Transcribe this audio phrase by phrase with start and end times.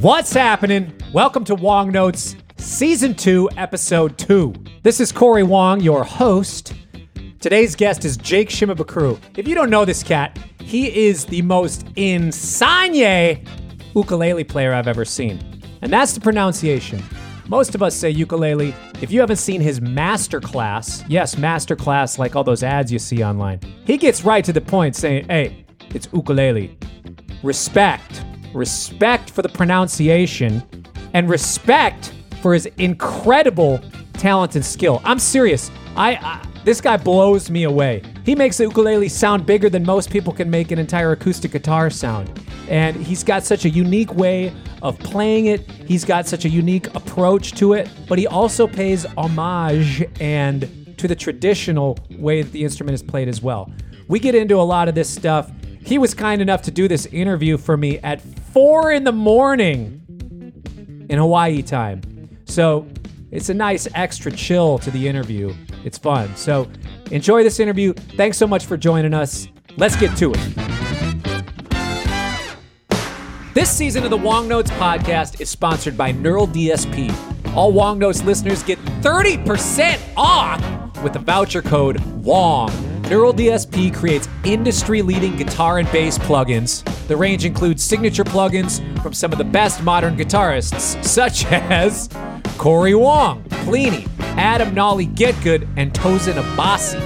[0.00, 0.92] What's happening?
[1.12, 4.54] Welcome to Wong Notes, Season 2, Episode 2.
[4.84, 6.72] This is Corey Wong, your host.
[7.40, 9.18] Today's guest is Jake Shimabukuro.
[9.36, 13.44] If you don't know this cat, he is the most insane
[13.92, 15.40] ukulele player I've ever seen.
[15.82, 17.02] And that's the pronunciation.
[17.48, 18.76] Most of us say ukulele.
[19.02, 23.58] If you haven't seen his masterclass, yes, masterclass, like all those ads you see online,
[23.84, 26.78] he gets right to the point saying, hey, it's ukulele.
[27.42, 28.22] Respect.
[28.54, 30.62] Respect for the pronunciation
[31.14, 33.80] and respect for his incredible
[34.14, 35.00] talent and skill.
[35.04, 35.70] I'm serious.
[35.96, 38.02] I, I this guy blows me away.
[38.26, 41.88] He makes the ukulele sound bigger than most people can make an entire acoustic guitar
[41.88, 42.30] sound.
[42.68, 45.62] And he's got such a unique way of playing it.
[45.70, 51.08] He's got such a unique approach to it, but he also pays homage and to
[51.08, 53.72] the traditional way that the instrument is played as well.
[54.08, 55.50] We get into a lot of this stuff.
[55.80, 58.20] He was kind enough to do this interview for me at
[58.52, 60.02] four in the morning
[61.08, 62.00] in Hawaii time.
[62.46, 62.86] So
[63.30, 65.54] it's a nice extra chill to the interview.
[65.84, 66.34] It's fun.
[66.36, 66.70] So
[67.10, 67.92] enjoy this interview.
[67.92, 69.48] Thanks so much for joining us.
[69.76, 70.68] Let's get to it.
[73.54, 77.12] This season of the Wong Notes podcast is sponsored by Neural DSP.
[77.54, 82.87] All Wong Notes listeners get 30% off with the voucher code WONG.
[83.08, 86.84] Neural DSP creates industry leading guitar and bass plugins.
[87.06, 92.10] The range includes signature plugins from some of the best modern guitarists, such as
[92.58, 94.06] Corey Wong, Plini,
[94.36, 97.00] Adam Nolly Getgood, and Tosin Abasi.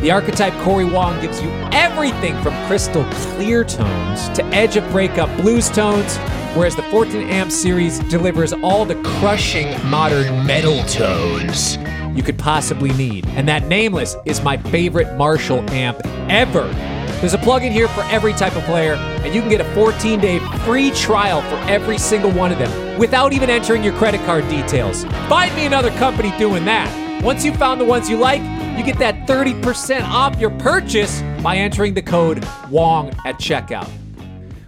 [0.00, 5.34] The archetype Corey Wong gives you everything from crystal clear tones to edge of breakup
[5.40, 6.16] blues tones,
[6.56, 11.78] whereas the Fortin amp series delivers all the crushing modern metal tones
[12.16, 13.26] you could possibly need.
[13.28, 16.66] And that Nameless is my favorite Marshall amp ever.
[17.20, 20.20] There's a plugin here for every type of player, and you can get a 14
[20.20, 24.48] day free trial for every single one of them without even entering your credit card
[24.48, 25.04] details.
[25.28, 27.22] Find me another company doing that.
[27.24, 28.40] Once you've found the ones you like,
[28.78, 33.90] you get that 30% off your purchase by entering the code WONG at checkout.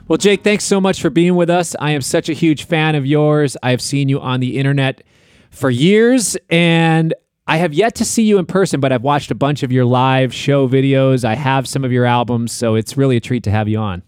[0.08, 1.76] Well, Jake, thanks so much for being with us.
[1.78, 3.56] I am such a huge fan of yours.
[3.62, 5.04] I've seen you on the internet
[5.50, 7.14] for years, and
[7.50, 9.84] I have yet to see you in person, but I've watched a bunch of your
[9.84, 11.24] live show videos.
[11.24, 14.04] I have some of your albums, so it's really a treat to have you on.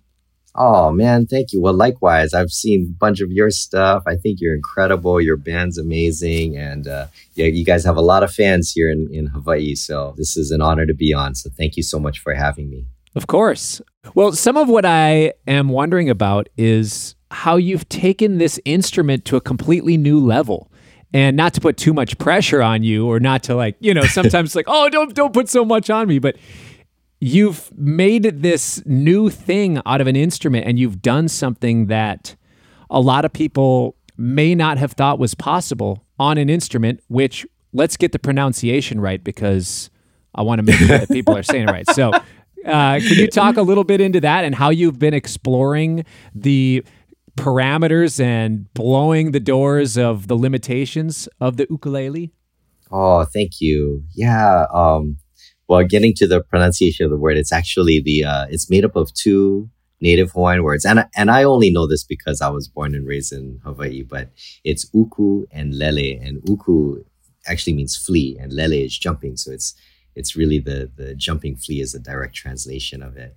[0.55, 1.61] Oh man, thank you.
[1.61, 4.05] Well, likewise, I've seen a bunch of your stuff.
[4.07, 5.21] I think you're incredible.
[5.21, 9.13] Your band's amazing, and uh, yeah, you guys have a lot of fans here in,
[9.13, 9.75] in Hawaii.
[9.75, 11.35] So this is an honor to be on.
[11.35, 12.87] So thank you so much for having me.
[13.17, 13.83] Of course.
[14.15, 19.37] Well, some of what I am wondering about is how you've taken this instrument to
[19.37, 20.71] a completely new level
[21.15, 24.03] and not to put too much pressure on you or not to like you know
[24.03, 26.37] sometimes like oh don't don't put so much on me but
[27.21, 32.35] you've made this new thing out of an instrument and you've done something that
[32.91, 37.97] a lot of people may not have thought was possible on an instrument which let's
[37.97, 39.91] get the pronunciation right because
[40.35, 41.89] i want to make sure that people are saying it right.
[41.91, 42.13] So
[42.65, 46.85] uh, can you talk a little bit into that and how you've been exploring the
[47.37, 52.33] parameters and blowing the doors of the limitations of the ukulele?
[52.91, 54.05] Oh, thank you.
[54.15, 54.67] Yeah.
[54.73, 55.17] Um,
[55.69, 58.97] well, getting to the pronunciation of the word, it's actually the uh, it's made up
[58.97, 62.95] of two native Hawaiian words, and and I only know this because I was born
[62.95, 64.03] and raised in Hawaii.
[64.03, 64.31] But
[64.65, 67.03] it's uku and lele, and uku
[67.47, 69.37] actually means flea, and lele is jumping.
[69.37, 69.75] So it's
[70.15, 73.37] it's really the the jumping flea is a direct translation of it.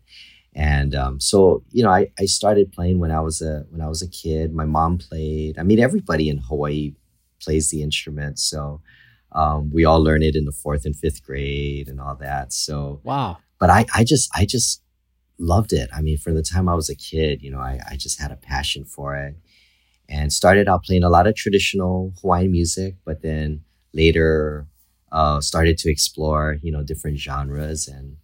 [0.55, 3.89] And um, so, you know, I, I started playing when I was a when I
[3.89, 4.53] was a kid.
[4.53, 5.59] My mom played.
[5.59, 6.93] I mean, everybody in Hawaii
[7.41, 8.39] plays the instrument.
[8.39, 8.81] So
[9.33, 12.53] um, we all learn it in the fourth and fifth grade and all that.
[12.53, 13.37] So wow.
[13.59, 14.81] But I, I just I just
[15.37, 15.89] loved it.
[15.93, 18.31] I mean, from the time I was a kid, you know, I, I just had
[18.31, 19.35] a passion for it
[20.07, 24.67] and started out playing a lot of traditional Hawaiian music, but then later
[25.11, 28.17] uh, started to explore, you know, different genres and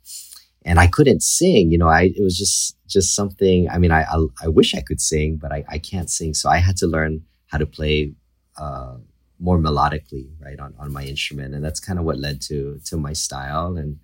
[0.64, 1.72] and I couldn't sing.
[1.72, 3.70] You know, I it was just just something.
[3.70, 6.34] I mean, I I, I wish I could sing, but I, I can't sing.
[6.34, 8.14] So I had to learn how to play
[8.58, 8.96] uh,
[9.40, 12.98] more melodically, right, on, on my instrument, and that's kind of what led to to
[12.98, 14.00] my style and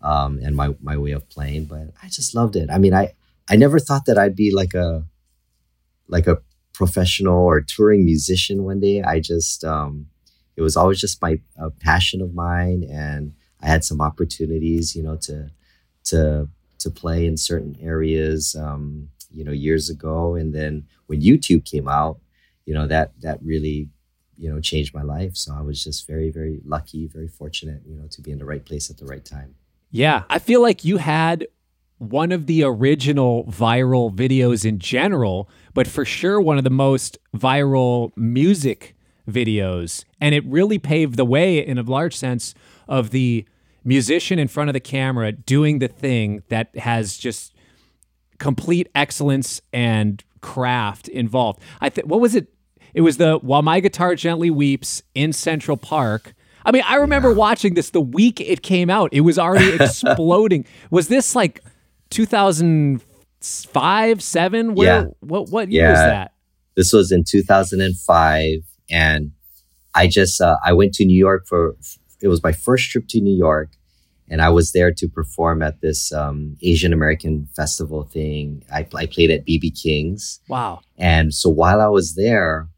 [0.00, 1.66] um, and my my way of playing.
[1.66, 2.70] But I just loved it.
[2.70, 3.12] I mean, I
[3.48, 5.04] I never thought that I'd be like a
[6.08, 6.38] like a
[6.72, 9.02] professional or touring musician one day.
[9.02, 10.06] I just um,
[10.56, 11.40] it was always just my
[11.80, 15.50] passion of mine, and I had some opportunities, you know, to
[16.10, 20.36] to to play in certain areas, um, you know, years ago.
[20.36, 22.20] And then when YouTube came out,
[22.66, 23.88] you know, that that really,
[24.36, 25.36] you know, changed my life.
[25.36, 28.44] So I was just very, very lucky, very fortunate, you know, to be in the
[28.44, 29.54] right place at the right time.
[29.90, 31.46] Yeah, I feel like you had
[31.98, 37.18] one of the original viral videos in general, but for sure one of the most
[37.36, 38.94] viral music
[39.28, 40.04] videos.
[40.20, 42.54] And it really paved the way, in a large sense,
[42.86, 43.44] of the
[43.88, 47.54] musician in front of the camera doing the thing that has just
[48.38, 51.60] complete excellence and craft involved.
[51.80, 52.52] I think what was it?
[52.94, 56.34] It was the While My Guitar Gently Weeps in Central Park.
[56.64, 57.36] I mean, I remember yeah.
[57.36, 59.10] watching this the week it came out.
[59.12, 60.64] It was already exploding.
[60.90, 61.64] was this like
[62.10, 64.74] 2005, 7?
[64.74, 65.04] Where yeah.
[65.20, 65.90] what what year yeah.
[65.90, 66.32] was that?
[66.76, 68.58] This was in 2005
[68.90, 69.32] and
[69.94, 71.76] I just uh, I went to New York for
[72.20, 73.70] it was my first trip to New York
[74.30, 78.62] and I was there to perform at this um, Asian American festival thing.
[78.72, 80.40] I, I played at BB King's.
[80.48, 80.80] Wow!
[80.96, 82.68] And so while I was there,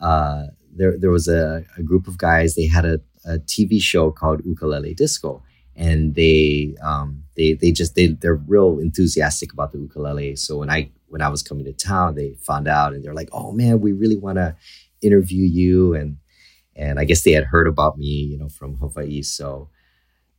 [0.00, 0.44] uh,
[0.74, 2.54] there there was a, a, group of guys.
[2.54, 5.42] They had a, a, TV show called Ukulele Disco,
[5.74, 10.36] and they um, they they just they they're real enthusiastic about the ukulele.
[10.36, 13.30] So when I when I was coming to town, they found out and they're like,
[13.32, 14.56] "Oh man, we really want to
[15.00, 16.18] interview you." And
[16.76, 19.22] and I guess they had heard about me, you know, from Hawaii.
[19.22, 19.70] So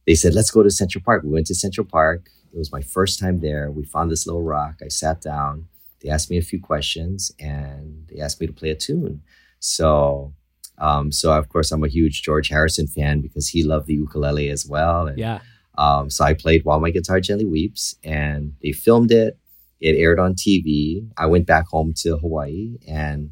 [0.05, 1.23] they said, let's go to Central Park.
[1.23, 2.29] We went to Central Park.
[2.53, 3.71] It was my first time there.
[3.71, 4.75] We found this little rock.
[4.83, 5.67] I sat down.
[6.01, 9.21] They asked me a few questions and they asked me to play a tune.
[9.59, 10.33] So,
[10.77, 14.49] um, so of course, I'm a huge George Harrison fan because he loved the ukulele
[14.49, 15.07] as well.
[15.07, 15.39] And, yeah.
[15.77, 19.37] Um, so I played While My Guitar Gently Weeps and they filmed it.
[19.81, 21.09] It aired on TV.
[21.17, 23.31] I went back home to Hawaii and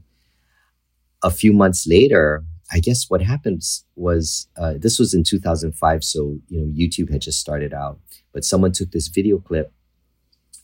[1.24, 2.44] a few months later,
[2.74, 3.62] I guess what happened
[3.96, 8.00] was uh, this was in 2005, so you know YouTube had just started out,
[8.34, 9.72] but someone took this video clip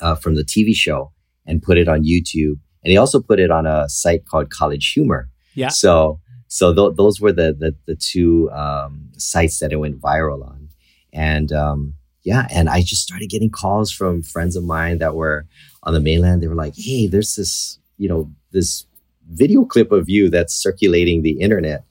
[0.01, 1.11] uh, from the TV show
[1.45, 4.91] and put it on YouTube, and he also put it on a site called College
[4.93, 5.29] Humor.
[5.53, 5.69] Yeah.
[5.69, 10.43] So so th- those were the the, the two um, sites that it went viral
[10.43, 10.69] on,
[11.13, 15.45] and um, yeah, and I just started getting calls from friends of mine that were
[15.83, 16.41] on the mainland.
[16.41, 18.85] They were like, "Hey, there's this you know this."
[19.31, 21.83] video clip of you that's circulating the internet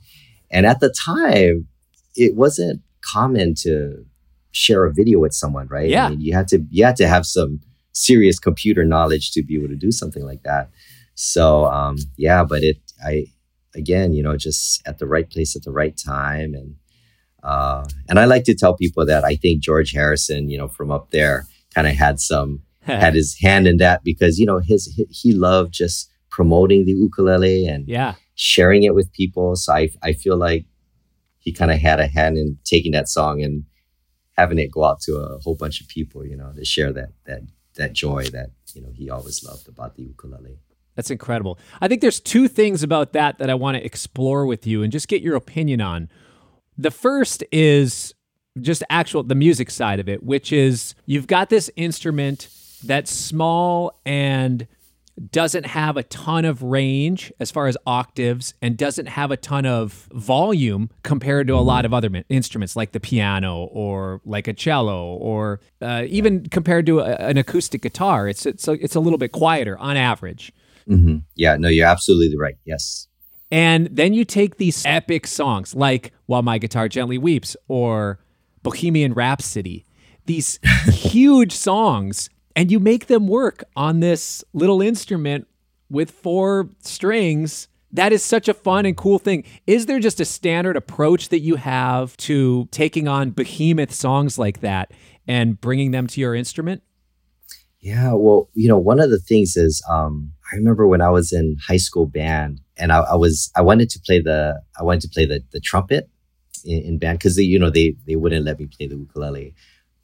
[0.51, 1.69] and at the time,
[2.15, 4.05] it wasn't common to
[4.53, 5.89] share a video with someone, right?
[5.89, 6.07] Yeah.
[6.07, 7.61] I mean, you had to you had to have some
[7.93, 10.71] serious computer knowledge to be able to do something like that.
[11.15, 13.27] So um, yeah, but it I
[13.75, 16.77] again, you know, just at the right place at the right time and
[17.43, 20.91] uh, and I like to tell people that I think George Harrison, you know, from
[20.91, 25.01] up there kind of had some had his hand in that because you know his
[25.11, 29.57] he loved just promoting the ukulele and yeah sharing it with people.
[29.57, 30.65] So I, I feel like
[31.39, 33.65] he kind of had a hand in taking that song and
[34.37, 37.09] having it go out to a whole bunch of people, you know, to share that,
[37.25, 37.41] that,
[37.75, 40.61] that joy that, you know, he always loved about the ukulele.
[40.95, 41.59] That's incredible.
[41.81, 44.93] I think there's two things about that that I want to explore with you and
[44.93, 46.09] just get your opinion on.
[46.77, 48.15] The first is
[48.61, 52.49] just actual the music side of it, which is you've got this instrument
[52.85, 54.69] that's small and
[55.31, 59.67] doesn't have a ton of range as far as octaves and doesn't have a ton
[59.67, 64.53] of volume compared to a lot of other instruments like the piano or like a
[64.53, 68.29] cello or uh, even compared to a, an acoustic guitar.
[68.29, 70.53] It's it's a, it's a little bit quieter on average.
[70.89, 71.19] Mm-hmm.
[71.35, 72.57] Yeah, no, you're absolutely right.
[72.65, 73.09] Yes.
[73.51, 78.21] And then you take these epic songs like While My Guitar Gently Weeps or
[78.63, 79.87] Bohemian Rhapsody,
[80.27, 80.59] these
[80.93, 85.47] huge songs and you make them work on this little instrument
[85.89, 87.69] with four strings.
[87.93, 89.45] That is such a fun and cool thing.
[89.69, 94.61] Is there just a standard approach that you have to taking on behemoth songs like
[94.63, 94.91] that
[95.29, 96.83] and bringing them to your instrument?
[97.79, 101.33] Yeah, well, you know, one of the things is um, I remember when I was
[101.33, 105.03] in high school band, and I, I was I wanted to play the I wanted
[105.03, 106.11] to play the the trumpet
[106.65, 109.55] in, in band because you know they they wouldn't let me play the ukulele.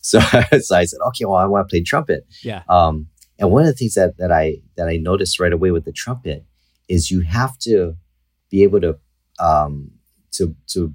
[0.04, 0.20] So,
[0.60, 2.26] so I said, okay, well, I want to play trumpet.
[2.42, 2.62] Yeah.
[2.68, 3.08] Um,
[3.38, 5.92] and one of the things that, that I that I noticed right away with the
[5.92, 6.44] trumpet
[6.88, 7.96] is you have to
[8.50, 8.98] be able to
[9.40, 9.90] um,
[10.32, 10.94] to to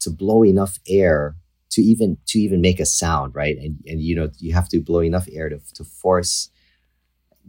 [0.00, 1.36] to blow enough air
[1.70, 3.56] to even to even make a sound, right?
[3.56, 6.50] And and you know you have to blow enough air to to force.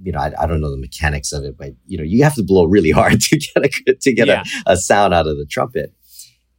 [0.01, 2.35] You know, I, I don't know the mechanics of it, but you know you have
[2.35, 4.43] to blow really hard to get a to get yeah.
[4.65, 5.93] a, a sound out of the trumpet.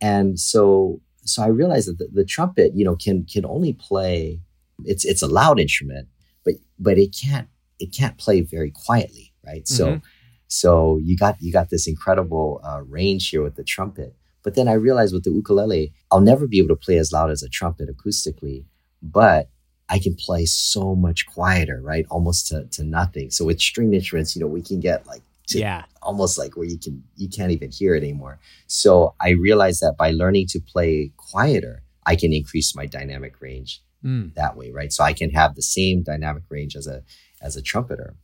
[0.00, 4.40] And so so I realized that the, the, trumpet, you know, can can only play.
[4.84, 6.08] It's it's a loud instrument,
[6.44, 7.48] but but it can't
[7.78, 9.64] it can't play very quietly, right?
[9.64, 9.74] Mm-hmm.
[9.74, 10.00] So
[10.48, 14.14] so you got you got this incredible uh, range here with the trumpet.
[14.42, 17.30] But then I realized with the ukulele, I'll never be able to play as loud
[17.30, 18.64] as a trumpet acoustically,
[19.00, 19.48] but
[19.88, 22.06] I can play so much quieter, right?
[22.10, 23.30] Almost to, to nothing.
[23.30, 25.84] So with string instruments, you know, we can get like to yeah.
[26.02, 28.38] almost like where you can you can't even hear it anymore.
[28.66, 33.82] So I realized that by learning to play quieter, I can increase my dynamic range
[34.04, 34.34] mm.
[34.34, 34.92] that way, right?
[34.92, 37.02] So I can have the same dynamic range as a
[37.40, 38.14] as a trumpeter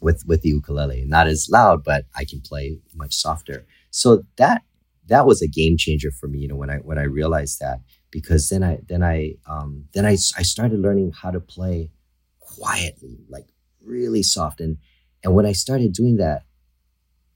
[0.00, 1.04] with with the ukulele.
[1.06, 3.66] Not as loud, but I can play much softer.
[3.90, 4.62] So that
[5.06, 7.80] that was a game changer for me, you know, when I when I realized that
[8.10, 11.90] because then I then I um then I I started learning how to play
[12.40, 13.46] quietly, like
[13.84, 14.76] really soft and
[15.24, 16.42] and when I started doing that,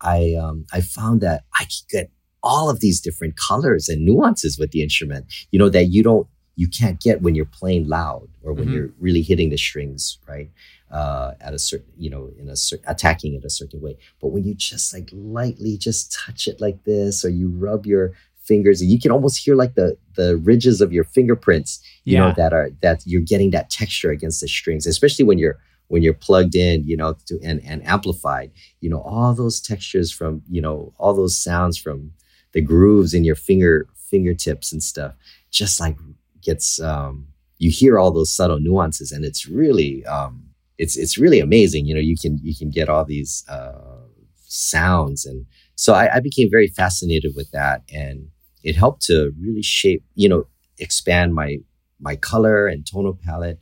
[0.00, 2.10] I um I found that I could get
[2.42, 6.28] all of these different colors and nuances with the instrument, you know, that you don't
[6.56, 8.74] you can't get when you're playing loud or when mm-hmm.
[8.74, 10.50] you're really hitting the strings, right?
[10.90, 13.98] Uh, at a certain, you know, in a certain attacking it a certain way.
[14.20, 18.12] But when you just like lightly just touch it like this, or you rub your
[18.42, 22.28] fingers, and you can almost hear like the the ridges of your fingerprints, you yeah.
[22.28, 26.02] know, that are that you're getting that texture against the strings, especially when you're when
[26.02, 28.50] you're plugged in, you know, to and and amplified,
[28.80, 32.12] you know, all those textures from, you know, all those sounds from
[32.52, 35.14] the grooves in your finger fingertips and stuff,
[35.50, 35.96] just like
[36.42, 37.26] gets um,
[37.58, 40.44] you hear all those subtle nuances, and it's really um,
[40.78, 41.86] it's it's really amazing.
[41.86, 43.98] You know, you can you can get all these uh,
[44.46, 48.28] sounds, and so I, I became very fascinated with that, and
[48.62, 50.46] it helped to really shape, you know,
[50.78, 51.58] expand my
[52.00, 53.60] my color and tonal palette,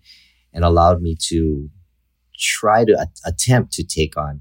[0.52, 1.70] and allowed me to
[2.38, 4.40] try to a- attempt to take on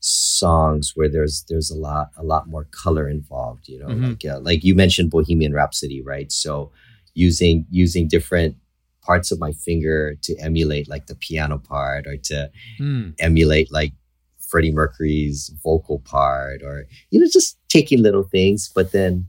[0.00, 4.08] songs where there's there's a lot a lot more color involved you know mm-hmm.
[4.08, 6.70] like uh, like you mentioned bohemian rhapsody right so
[7.14, 8.56] using using different
[9.02, 13.14] parts of my finger to emulate like the piano part or to mm.
[13.18, 13.92] emulate like
[14.38, 19.26] Freddie Mercury's vocal part or you know just taking little things but then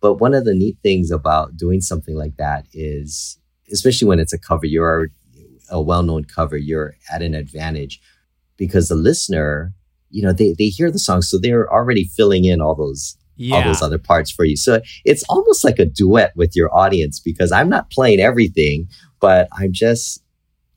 [0.00, 3.38] but one of the neat things about doing something like that is
[3.72, 5.10] especially when it's a cover you're
[5.70, 8.00] a well-known cover you're at an advantage
[8.56, 9.72] because the listener
[10.10, 13.56] you know they they hear the song so they're already filling in all those yeah.
[13.56, 14.56] all those other parts for you.
[14.56, 19.48] So it's almost like a duet with your audience because I'm not playing everything, but
[19.52, 20.22] I'm just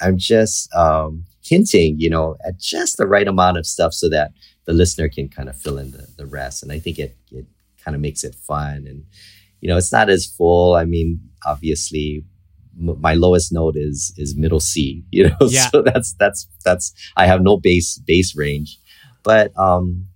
[0.01, 4.31] I'm just um, hinting, you know, at just the right amount of stuff so that
[4.65, 6.63] the listener can kind of fill in the, the rest.
[6.63, 7.45] And I think it it
[7.83, 9.03] kind of makes it fun and
[9.59, 10.75] you know it's not as full.
[10.75, 12.23] I mean, obviously
[12.77, 15.69] my lowest note is is middle C, you know, yeah.
[15.69, 18.79] so that's that's that's I have no bass bass range.
[19.23, 20.07] But um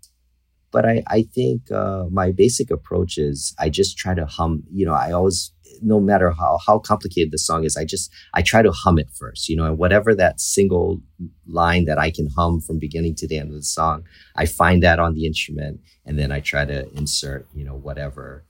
[0.72, 4.86] but I, I think uh, my basic approach is I just try to hum, you
[4.86, 8.62] know, I always, no matter how, how complicated the song is, I just, I try
[8.62, 11.02] to hum it first, you know, and whatever that single
[11.48, 14.04] line that I can hum from beginning to the end of the song,
[14.36, 18.44] I find that on the instrument and then I try to insert, you know, whatever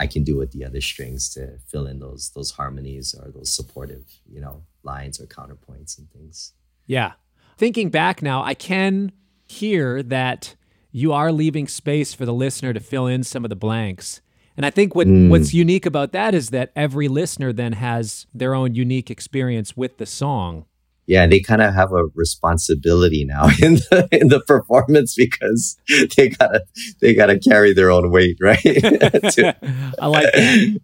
[0.00, 3.52] I can do with the other strings to fill in those, those harmonies or those
[3.52, 6.54] supportive, you know, lines or counterpoints and things.
[6.86, 7.12] Yeah.
[7.58, 9.12] Thinking back now, I can
[9.46, 10.56] hear that
[10.90, 14.22] you are leaving space for the listener to fill in some of the blanks.
[14.56, 15.28] And I think what mm.
[15.28, 19.98] what's unique about that is that every listener then has their own unique experience with
[19.98, 20.64] the song.
[21.10, 25.76] Yeah, they kind of have a responsibility now in the in the performance because
[26.16, 26.62] they gotta
[27.00, 28.60] they gotta carry their own weight, right?
[28.64, 30.80] I like that.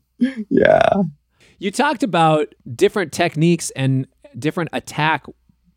[0.51, 1.03] Yeah.
[1.61, 5.27] You talked about different techniques and different attack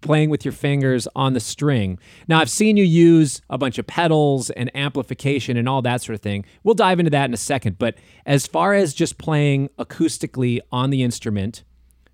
[0.01, 1.99] playing with your fingers on the string.
[2.27, 6.15] Now, I've seen you use a bunch of pedals and amplification and all that sort
[6.15, 6.43] of thing.
[6.63, 7.77] We'll dive into that in a second.
[7.77, 11.63] But as far as just playing acoustically on the instrument,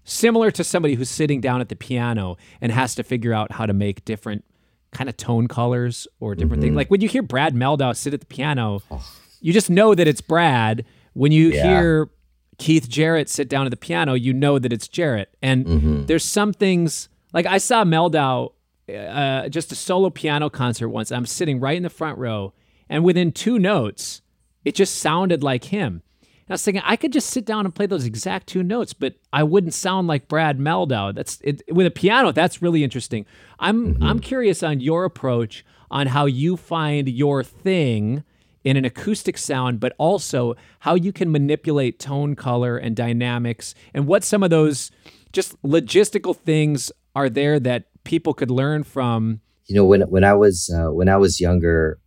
[0.06, 3.66] similar to somebody who's sitting down at the piano and has to figure out how
[3.66, 4.46] to make different
[4.92, 6.62] kind of tone colors or different mm-hmm.
[6.62, 6.76] things.
[6.76, 9.06] Like when you hear Brad Mehldau sit at the piano, oh.
[9.42, 10.86] you just know that it's Brad.
[11.14, 11.64] When you yeah.
[11.68, 12.10] hear
[12.58, 15.36] Keith Jarrett sit down at the piano, you know that it's Jarrett.
[15.42, 16.06] And mm-hmm.
[16.06, 18.54] there's some things like I saw Mehldau
[18.90, 21.12] uh, just a solo piano concert once.
[21.12, 22.54] I'm sitting right in the front row,
[22.88, 24.22] and within two notes,
[24.64, 26.02] it just sounded like him.
[26.48, 29.16] I was thinking I could just sit down and play those exact two notes, but
[29.34, 31.14] I wouldn't sound like Brad Mehldau.
[31.16, 32.32] That's it, with a piano.
[32.32, 33.26] That's really interesting.
[33.60, 34.04] I'm mm-hmm.
[34.04, 38.24] I'm curious on your approach on how you find your thing
[38.64, 44.06] in an acoustic sound, but also how you can manipulate tone color and dynamics, and
[44.06, 44.92] what some of those
[45.34, 49.42] just logistical things are there that people could learn from?
[49.66, 52.00] You know, when when I was uh, when I was younger,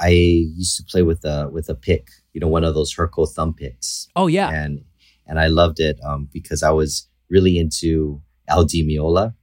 [0.00, 2.08] I used to play with a with a pick.
[2.38, 4.06] You know, one of those Herco thumb picks.
[4.14, 4.84] Oh yeah, and
[5.26, 9.34] and I loved it um, because I was really into Al Di Meola,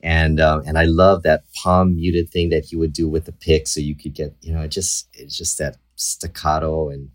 [0.00, 3.30] and um, and I love that palm muted thing that he would do with the
[3.30, 7.08] pick, so you could get you know it just it's just that staccato and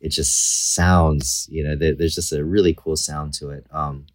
[0.00, 3.68] it just sounds you know there, there's just a really cool sound to it.
[3.70, 4.06] Um,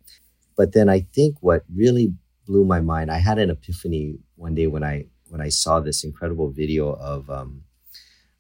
[0.57, 2.13] but then I think what really
[2.45, 3.09] blew my mind.
[3.09, 7.29] I had an epiphany one day when I when I saw this incredible video of
[7.29, 7.63] um,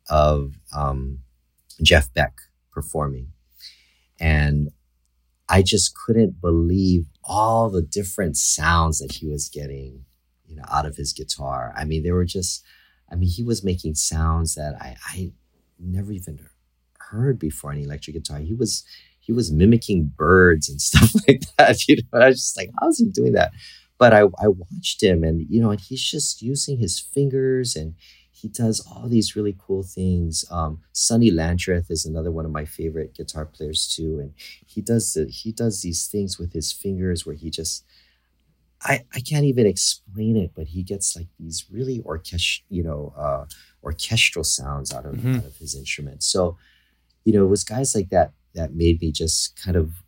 [0.09, 1.19] of um,
[1.81, 2.33] Jeff Beck
[2.71, 3.29] performing,
[4.19, 4.69] and
[5.47, 10.05] I just couldn't believe all the different sounds that he was getting,
[10.45, 11.73] you know, out of his guitar.
[11.77, 12.63] I mean, they were just,
[13.11, 15.31] I mean, he was making sounds that I, I
[15.79, 16.39] never even
[16.99, 18.39] heard before on electric guitar.
[18.39, 18.83] He was,
[19.19, 21.87] he was mimicking birds and stuff like that.
[21.87, 23.51] You know, I was just like, how's he doing that?
[23.97, 27.95] But I, I watched him and, you know, and he's just using his fingers and
[28.35, 30.43] he does all these really cool things.
[30.51, 34.33] Um, Sonny Landreth is another one of my favorite guitar players too, and
[34.65, 37.85] he does the, he does these things with his fingers where he just
[38.81, 43.13] I, I can't even explain it, but he gets like these really orchest you know
[43.15, 43.45] uh,
[43.83, 45.37] orchestral sounds out of mm-hmm.
[45.37, 46.21] out of his instrument.
[46.21, 46.57] So,
[47.23, 50.03] you know, it was guys like that that made me just kind of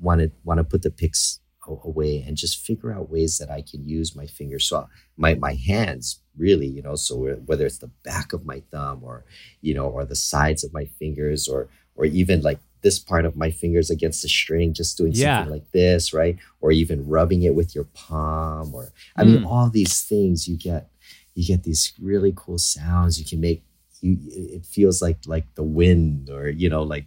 [0.00, 3.62] want to want to put the picks away and just figure out ways that I
[3.62, 4.66] can use my fingers.
[4.68, 9.02] So my my hands really, you know, so whether it's the back of my thumb
[9.02, 9.24] or
[9.60, 13.36] you know, or the sides of my fingers or or even like this part of
[13.36, 15.38] my fingers against the string, just doing yeah.
[15.38, 16.36] something like this, right?
[16.60, 19.46] Or even rubbing it with your palm, or I mean, mm.
[19.46, 20.90] all these things you get,
[21.34, 23.18] you get these really cool sounds.
[23.18, 23.62] You can make
[24.00, 24.18] you.
[24.26, 27.06] It feels like like the wind, or you know, like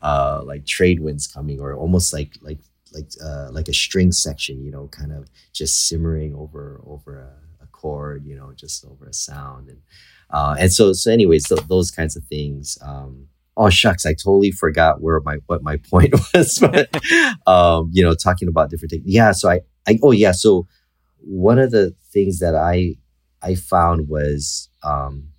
[0.00, 2.58] uh like trade winds coming, or almost like like
[2.94, 7.64] like uh, like a string section, you know, kind of just simmering over over a,
[7.64, 9.78] a chord, you know, just over a sound, and
[10.30, 12.78] uh, and so so anyways, th- those kinds of things.
[12.82, 16.88] Um, oh shucks, I totally forgot where my what my point was, but
[17.46, 19.04] um, you know, talking about different things.
[19.06, 20.66] Yeah, so I, I oh yeah, so
[21.18, 22.96] one of the things that I
[23.42, 25.30] I found was um,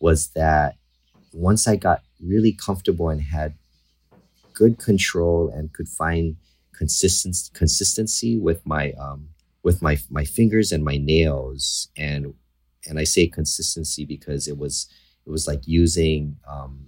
[0.00, 0.76] was that
[1.32, 3.54] once I got really comfortable and had
[4.54, 6.36] good control and could find
[6.78, 9.28] consistency consistency with my um,
[9.64, 12.34] with my my fingers and my nails and
[12.88, 14.86] and I say consistency because it was
[15.26, 16.86] it was like using um,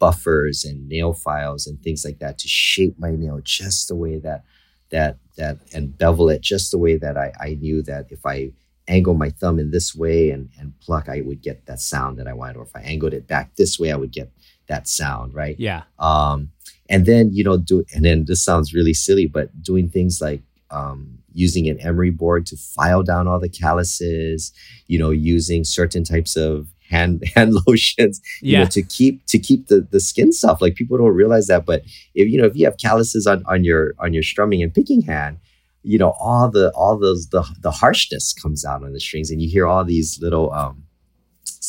[0.00, 4.18] buffers and nail files and things like that to shape my nail just the way
[4.18, 4.42] that
[4.90, 8.52] that that and bevel it just the way that I, I knew that if I
[8.88, 12.26] angle my thumb in this way and, and pluck, I would get that sound that
[12.26, 12.56] I wanted.
[12.56, 14.30] Or if I angled it back this way, I would get
[14.66, 15.58] that sound, right?
[15.58, 15.84] Yeah.
[15.98, 16.50] Um,
[16.92, 20.42] and then you know do and then this sounds really silly but doing things like
[20.70, 24.52] um, using an emery board to file down all the calluses
[24.86, 28.60] you know using certain types of hand hand lotions you yeah.
[28.60, 31.82] know to keep to keep the the skin soft like people don't realize that but
[32.14, 35.00] if you know if you have calluses on on your on your strumming and picking
[35.02, 35.38] hand
[35.82, 39.40] you know all the all those the the harshness comes out on the strings and
[39.40, 40.84] you hear all these little um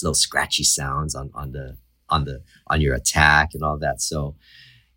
[0.01, 1.77] little scratchy sounds on on the
[2.09, 4.36] on the on your attack and all that so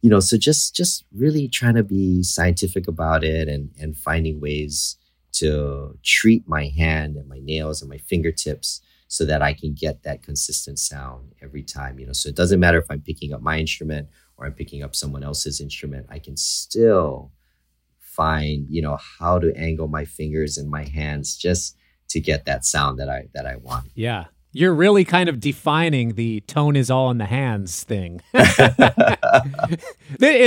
[0.07, 4.40] you know so just just really trying to be scientific about it and and finding
[4.40, 4.97] ways
[5.33, 10.05] to treat my hand and my nails and my fingertips so that I can get
[10.05, 13.42] that consistent sound every time you know so it doesn't matter if I'm picking up
[13.42, 17.33] my instrument or I'm picking up someone else's instrument I can still
[17.99, 21.77] find you know how to angle my fingers and my hands just
[22.11, 23.90] to get that sound that I that I want.
[23.97, 28.23] Yeah you're really kind of defining the tone is all in the hands thing.
[28.33, 28.42] in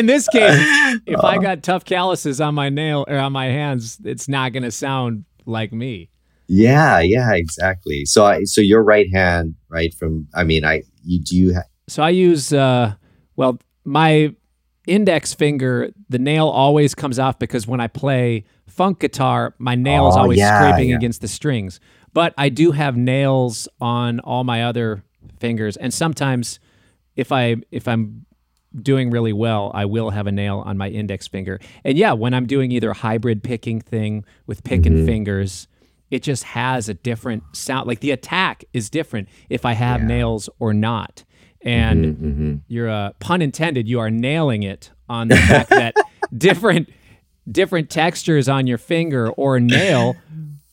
[0.07, 0.57] this case,
[1.05, 4.63] if I got tough calluses on my nail or on my hands, it's not going
[4.63, 6.09] to sound like me.
[6.47, 8.05] Yeah, yeah, exactly.
[8.05, 11.61] So I so your right hand, right from I mean, I you do you ha-
[11.87, 12.95] So I use uh
[13.35, 14.33] well, my
[14.87, 20.07] index finger, the nail always comes off because when I play funk guitar, my nail
[20.07, 20.95] is oh, always yeah, scraping yeah.
[20.95, 21.79] against the strings.
[22.13, 25.03] But I do have nails on all my other
[25.39, 26.59] fingers, and sometimes
[27.15, 28.25] if I if I'm
[28.81, 31.59] doing really well, I will have a nail on my index finger.
[31.83, 35.05] And yeah, when I'm doing either a hybrid picking thing with picking mm-hmm.
[35.05, 35.67] fingers,
[36.11, 37.87] it just has a different sound.
[37.87, 40.07] Like the attack is different if I have yeah.
[40.07, 41.23] nails or not.
[41.61, 42.55] And mm-hmm, mm-hmm.
[42.67, 45.95] you're uh, pun intended, you are nailing it on the fact that
[46.35, 46.89] different
[47.51, 50.15] different textures on your finger or nail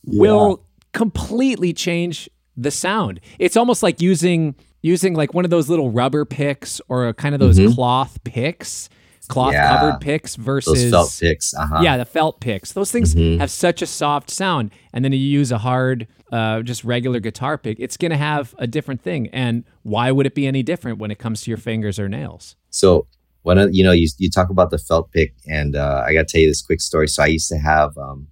[0.03, 0.21] yeah.
[0.21, 0.63] will
[0.97, 3.19] completely change the sound.
[3.37, 7.39] It's almost like using using like one of those little rubber picks or kind of
[7.39, 7.73] those mm-hmm.
[7.73, 8.89] cloth picks,
[9.27, 9.77] cloth yeah.
[9.77, 11.53] covered picks versus those felt picks.
[11.53, 11.81] Uh-huh.
[11.83, 12.73] Yeah, the felt picks.
[12.73, 13.39] Those things mm-hmm.
[13.39, 17.59] have such a soft sound, and then you use a hard, uh, just regular guitar
[17.59, 17.77] pick.
[17.79, 19.27] It's going to have a different thing.
[19.27, 22.55] And why would it be any different when it comes to your fingers or nails?
[22.71, 23.05] So
[23.43, 26.31] when you know you you talk about the felt pick, and uh, I got to
[26.31, 27.07] tell you this quick story.
[27.07, 28.27] So I used to have um,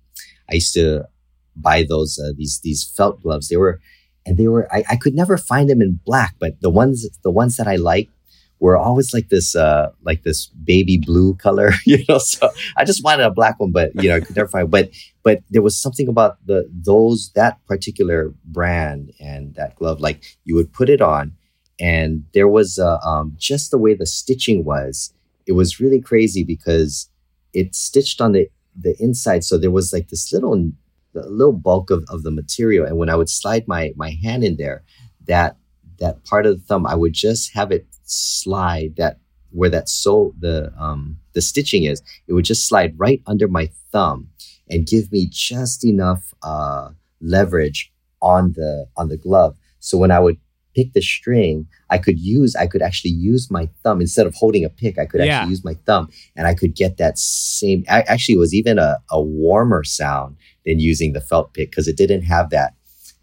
[0.50, 1.06] I used to
[1.56, 3.50] buy those uh, these these felt gloves.
[3.50, 3.80] They were
[4.26, 7.32] and they were I, I could never find them in black, but the ones the
[7.32, 8.12] ones that I liked
[8.60, 12.18] were always like this uh like this baby blue color, you know.
[12.18, 14.90] So I just wanted a black one, but you know, I could never find but
[15.24, 20.56] but there was something about the those that particular brand and that glove, like you
[20.56, 21.34] would put it on
[21.80, 25.14] and there was uh, um, just the way the stitching was
[25.46, 27.10] it was really crazy because
[27.54, 30.72] it stitched on the the inside, so there was like this little
[31.16, 34.44] the little bulk of, of the material, and when I would slide my my hand
[34.50, 34.80] in there,
[35.32, 35.52] that
[36.02, 39.16] that part of the thumb, I would just have it slide that
[39.52, 41.02] where that sole the um
[41.34, 44.30] the stitching is, it would just slide right under my thumb
[44.70, 46.90] and give me just enough uh
[47.22, 49.56] leverage on the on the glove.
[49.80, 50.38] So when I would
[50.76, 54.66] pick the string, I could use I could actually use my thumb instead of holding
[54.66, 55.00] a pick.
[55.00, 55.38] I could Yeah.
[55.38, 57.80] actually use my thumb, and I could get that same.
[57.88, 61.98] Actually, it was even a, a warmer sound than using the felt pick because it
[61.98, 62.74] didn't have that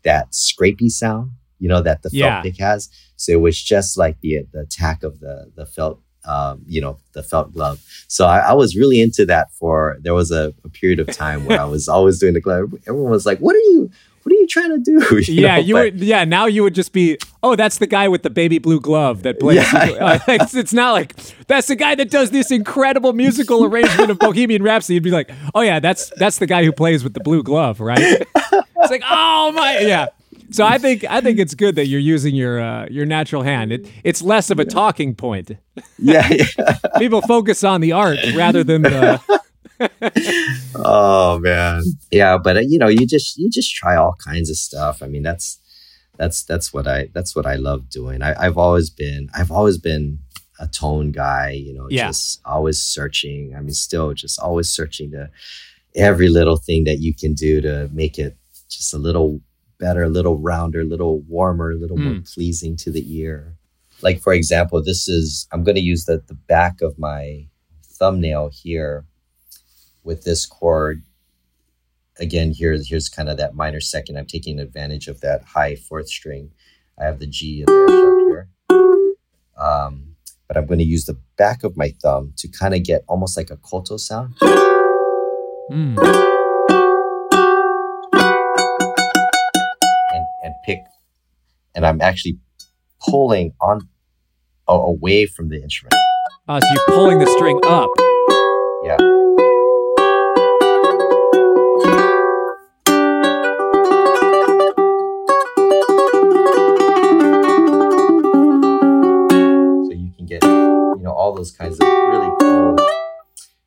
[0.05, 2.43] that scrapey sound, you know, that the felt Yeah.
[2.43, 2.89] pick has.
[3.17, 6.01] So it was just like the the attack of the the felt.
[6.25, 7.81] Um, you know the felt glove.
[8.09, 9.53] So I, I was really into that.
[9.53, 12.73] For there was a, a period of time where I was always doing the glove.
[12.87, 13.91] Everyone was like, "What are you?
[14.23, 16.01] What are you trying to do?" You yeah, know, you but- would.
[16.01, 17.19] Yeah, now you would just be.
[17.43, 19.57] Oh, that's the guy with the baby blue glove that plays.
[19.73, 20.21] Yeah.
[20.29, 21.17] It's, it's not like
[21.49, 24.95] that's the guy that does this incredible musical arrangement of Bohemian Rhapsody.
[24.95, 27.81] You'd be like, oh yeah, that's that's the guy who plays with the blue glove,
[27.81, 27.99] right?
[28.01, 30.07] it's like, oh my, yeah.
[30.53, 33.73] So I think I think it's good that you're using your uh, your natural hand.
[33.73, 35.53] It it's less of a talking point.
[35.99, 36.77] yeah, yeah.
[36.99, 39.21] People focus on the art rather than the.
[40.75, 42.38] Oh man, yeah.
[42.38, 45.03] But uh, you know, you just you just try all kinds of stuff.
[45.03, 45.59] I mean, that's
[46.19, 48.23] that's that's what I that's what I love doing.
[48.23, 50.19] I, I've always been I've always been
[50.61, 51.51] a tone guy.
[51.51, 52.09] You know, Yeah.
[52.09, 53.55] just always searching.
[53.57, 55.31] I mean, still just always searching to
[55.95, 58.37] every little thing that you can do to make it
[58.71, 59.41] just a little
[59.83, 63.57] better, a little rounder, a little warmer, a little more pleasing to the ear.
[64.01, 67.49] Like for example, this is I'm going to use the the back of my
[67.83, 69.05] thumbnail here
[70.05, 71.03] with this chord.
[72.21, 74.16] Again, here's here's kind of that minor second.
[74.16, 76.53] I'm taking advantage of that high fourth string.
[76.99, 78.49] I have the G in there sharp here.
[79.59, 80.14] Um,
[80.47, 83.37] but I'm going to use the back of my thumb to kind of get almost
[83.37, 84.35] like a koto sound.
[85.71, 86.42] Mm.
[91.75, 92.37] And i'm actually
[93.01, 93.81] pulling on
[94.69, 95.95] a- away from the instrument.
[96.49, 97.89] Uh, so you're pulling the string up.
[98.85, 98.97] yeah.
[109.87, 112.77] So you can get you know all those kinds of really cool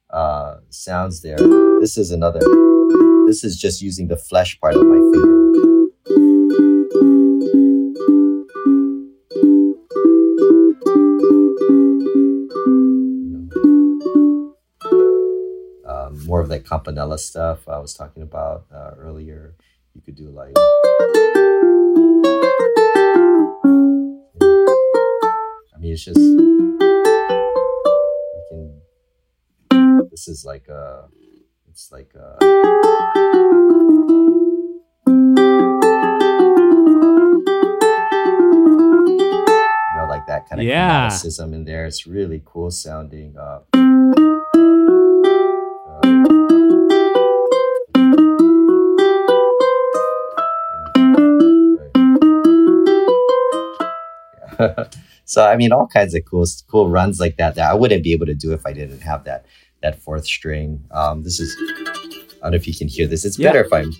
[0.09, 1.37] uh, sounds there.
[1.79, 2.39] This is another
[3.27, 5.54] this is just using the flesh part of my finger
[16.75, 19.55] campanella stuff I was talking about uh, earlier.
[19.93, 20.53] You could do like.
[25.73, 26.77] I mean, it's just you
[28.49, 28.81] can.
[30.11, 31.07] This is like a.
[31.69, 32.43] It's like a.
[39.07, 41.09] You know, like that kind of Yeah.
[41.53, 41.85] in there.
[41.85, 43.37] It's really cool sounding.
[43.37, 43.41] Uh,
[55.25, 58.11] so I mean, all kinds of cool, cool runs like that that I wouldn't be
[58.13, 59.45] able to do if I didn't have that
[59.81, 60.83] that fourth string.
[60.91, 61.55] Um, this is
[62.41, 63.25] I don't know if you can hear this.
[63.25, 63.49] It's Yeah.
[63.49, 63.91] better if I'm.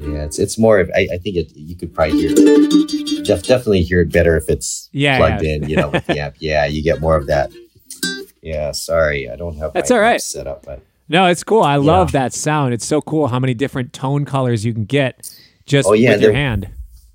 [0.00, 0.78] Yeah, it's it's more.
[0.78, 1.52] Of, I, I think it.
[1.56, 2.30] You could probably hear.
[2.36, 3.26] It.
[3.26, 5.54] Def, definitely hear it better if it's Yeah, plugged yeah.
[5.56, 5.68] in.
[5.68, 6.36] You know, with the amp.
[6.38, 7.50] Yeah, you get more of that.
[8.66, 9.72] Yeah, sorry, I don't have.
[9.74, 10.18] That's all.
[10.18, 11.62] Set up, but No, it's cool.
[11.62, 12.74] I love that sound.
[12.74, 15.30] It's so cool how many different tone colors you can get
[15.66, 16.68] just Oh, yeah, with your hand.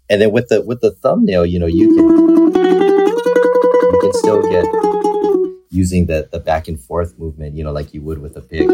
[0.10, 2.08] and then with the with the thumbnail, you know, you can
[3.94, 4.66] you can still get
[5.72, 8.68] using the the back and forth movement, you know, like you would with a pig.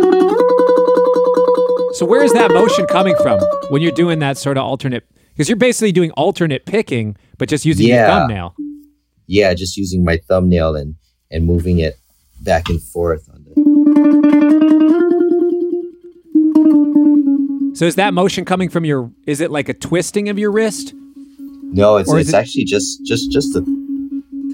[1.96, 5.04] So where is that motion coming from when you're doing that sort of alternate?
[5.34, 8.56] Because you're basically doing alternate picking, but just using your thumbnail.
[9.26, 10.96] Yeah, just using my thumbnail and
[11.32, 11.98] and moving it
[12.42, 13.58] back and forth on the
[17.76, 19.12] So is that motion coming from your?
[19.28, 20.94] Is it like a twisting of your wrist?
[20.96, 23.62] No, it's it's it- actually just just just the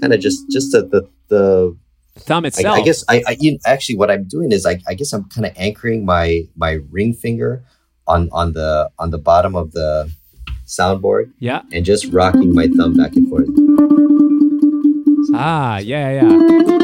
[0.00, 1.76] kind of just just the the, the
[2.16, 2.76] Thumb itself.
[2.78, 5.46] I guess I, I you, actually what I'm doing is I, I guess I'm kind
[5.46, 7.64] of anchoring my my ring finger
[8.06, 10.12] on on the on the bottom of the
[10.66, 11.62] soundboard Yeah.
[11.72, 13.48] and just rocking my thumb back and forth.
[15.34, 16.78] Ah, yeah, yeah.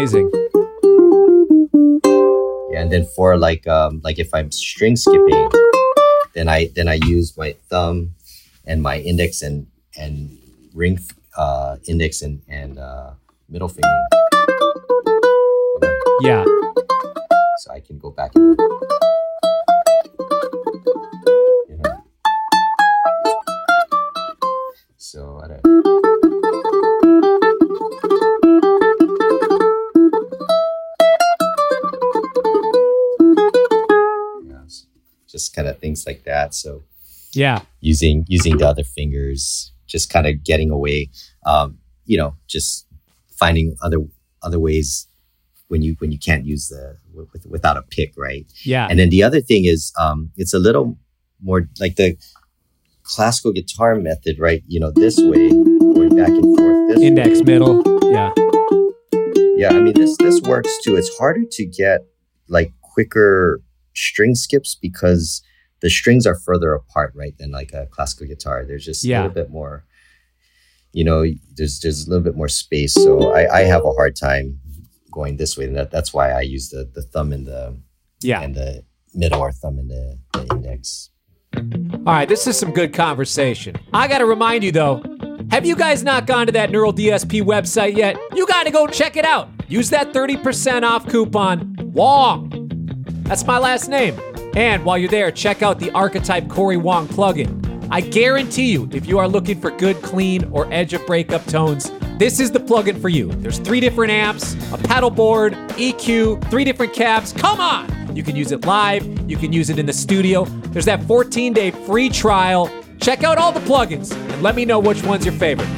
[0.00, 0.30] Amazing.
[2.72, 5.50] Yeah, and then for like um like if I'm string skipping,
[6.32, 8.14] then I then I use my thumb
[8.64, 9.66] and my index and
[9.98, 10.38] and
[10.72, 10.98] ring
[11.36, 13.12] uh index and and uh
[13.48, 14.00] middle finger.
[16.22, 16.44] Yeah.
[17.58, 18.56] So I can go back and
[35.60, 36.54] kind of things like that.
[36.54, 36.82] So
[37.32, 37.60] Yeah.
[37.80, 41.10] using using the other fingers, just kind of getting away,
[41.46, 42.86] um, you know, just
[43.42, 43.98] finding other
[44.42, 45.06] other ways
[45.68, 48.46] when you when you can't use the with, without a pick, right?
[48.64, 48.86] Yeah.
[48.90, 50.96] And then the other thing is, um, it's a little
[51.42, 52.16] more like the
[53.02, 54.62] classical guitar method, right?
[54.66, 55.48] You know, this way,
[55.94, 56.78] going back and forth.
[56.90, 57.44] This Index, way.
[57.52, 57.76] middle.
[58.10, 58.32] Yeah.
[59.60, 60.96] Yeah, I mean this this works too.
[60.96, 62.00] It's harder to get
[62.48, 63.60] like quicker
[63.94, 65.42] string skips because
[65.82, 68.64] the strings are further apart, right, than like a classical guitar.
[68.66, 69.84] There's just a little bit more,
[70.92, 71.24] you know,
[71.56, 72.94] there's there's a little bit more space.
[72.94, 74.58] So I, I have a hard time
[75.12, 75.64] going this way.
[75.66, 77.78] And that, that's why I use the the thumb and the
[78.22, 78.42] Yeah.
[78.42, 81.10] and the middle or thumb and the, the index.
[81.56, 83.74] All right, this is some good conversation.
[83.92, 85.02] I got to remind you though,
[85.50, 88.16] have you guys not gone to that Neural DSP website yet?
[88.34, 89.48] You got to go check it out.
[89.68, 92.68] Use that 30% off coupon Wong.
[93.24, 94.14] That's my last name.
[94.54, 97.88] And while you're there, check out the Archetype Corey Wong plugin.
[97.92, 101.90] I guarantee you, if you are looking for good, clean, or edge of breakup tones,
[102.18, 103.32] this is the plugin for you.
[103.32, 107.32] There's three different amps, a pedal board, EQ, three different cabs.
[107.32, 108.14] Come on!
[108.14, 110.44] You can use it live, you can use it in the studio.
[110.44, 112.70] There's that 14 day free trial.
[113.00, 115.68] Check out all the plugins and let me know which one's your favorite.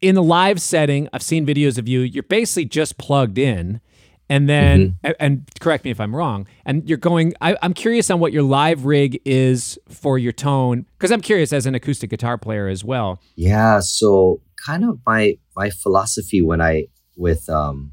[0.00, 3.80] In the live setting, I've seen videos of you, you're basically just plugged in.
[4.30, 8.10] And then, a- and, correct me if I'm wrong, and you're going, I, I'm curious
[8.10, 12.10] on what your live rig is for your tone, because I'm curious as an acoustic
[12.10, 13.20] guitar player as well.
[13.36, 17.92] Yeah, so kind of my my philosophy when I with um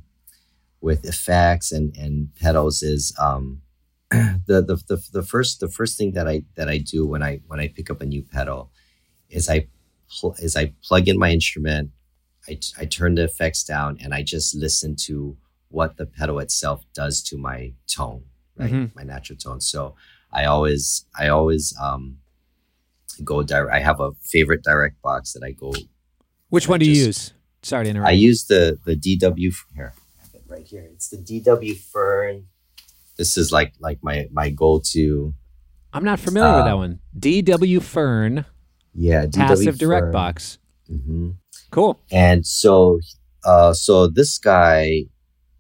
[0.82, 3.62] with effects and and pedals is um
[4.12, 7.42] the, the the the first the first thing that I that I do when I
[7.48, 8.72] when I pick up a new pedal
[9.30, 9.68] is I
[10.10, 11.92] pl- is I plug in my instrument,
[12.48, 15.38] I I turn the effects down and I just listen to
[15.76, 18.24] what the pedal itself does to my tone,
[18.56, 18.72] right?
[18.72, 18.96] Mhm.
[18.96, 19.60] My natural tone.
[19.62, 19.96] So
[20.32, 22.04] I always I always um
[23.24, 23.74] go direct.
[23.76, 25.74] I have a favorite direct box that I go
[26.50, 27.34] Which I one do you use?
[27.62, 28.10] Sorry to interrupt.
[28.10, 29.94] I use the the DW here.
[30.34, 30.88] It right here.
[30.94, 32.46] It's the DW Fearn.
[33.18, 35.34] This is like like my my go to.
[35.94, 37.00] I'm not familiar with uh, that one.
[37.18, 38.46] DW Fearn
[38.94, 40.12] Yeah, DW passive direct Fearn.
[40.12, 40.58] box.
[40.88, 41.30] hmm
[41.72, 42.00] Cool.
[42.12, 43.00] And so,
[43.44, 45.06] uh, so this guy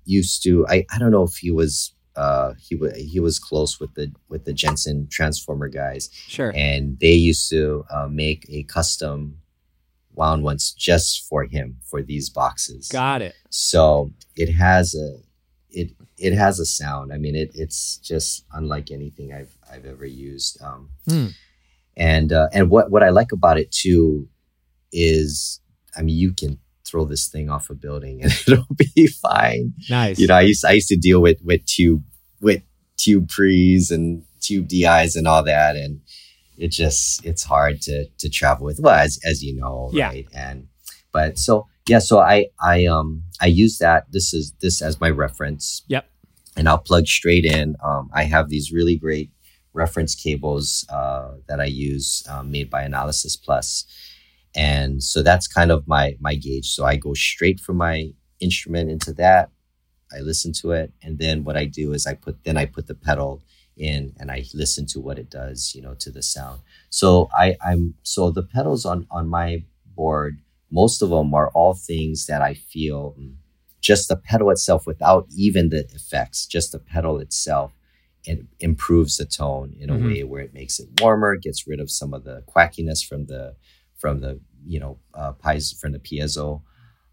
[0.05, 0.65] used to.
[0.67, 1.91] I I don't know if he was.
[2.15, 6.53] Uh, he was he was close with the with the Jensen Transformer guys, Sure.
[6.55, 9.39] and they used to uh, make a custom
[10.13, 12.87] wound ones just for him for these boxes.
[12.87, 13.35] Got it.
[13.49, 15.17] so it has a
[15.69, 20.05] it it has a sound i mean it it's just unlike anything i've i've ever
[20.05, 21.27] used um Hmm.
[21.97, 24.29] and uh, and what what i like about it too
[24.93, 25.59] is
[25.97, 26.57] i mean you can
[26.87, 30.19] throw this thing off a building and it'll be fine Nice.
[30.19, 32.03] you know i used i used to deal with with tube
[32.41, 32.61] with
[32.97, 36.01] tube pre's and tube di's and all that and
[36.57, 40.07] it just it's hard to to travel with well as as you know Yeah.
[40.07, 40.67] right and
[41.11, 45.09] but so yeah so i i um i use that this is this as my
[45.09, 46.07] reference Yep.
[46.55, 49.31] and i'll plug straight in um i have these really great
[49.73, 53.85] reference cables uh that i use um, made by analysis plus
[54.55, 56.69] and so that's kind of my my gauge.
[56.71, 59.49] So i go straight from my instrument into that.
[60.15, 60.93] I listen to it.
[61.03, 63.43] And then what i do is i put then i put the pedal
[63.77, 66.61] in and i listen to what it does you know to the sound.
[66.89, 69.63] So i i'm so the pedals on on my
[69.95, 70.39] board
[70.71, 73.33] most of them are all things that i feel mm,
[73.81, 77.71] just the pedal itself without even the effects just the pedal itself
[78.25, 80.05] it improves the tone in a Mhm.
[80.05, 83.55] way where it makes it warmer gets rid of some of the quackiness from the
[83.97, 86.61] from the you know uh, piezo from the piezo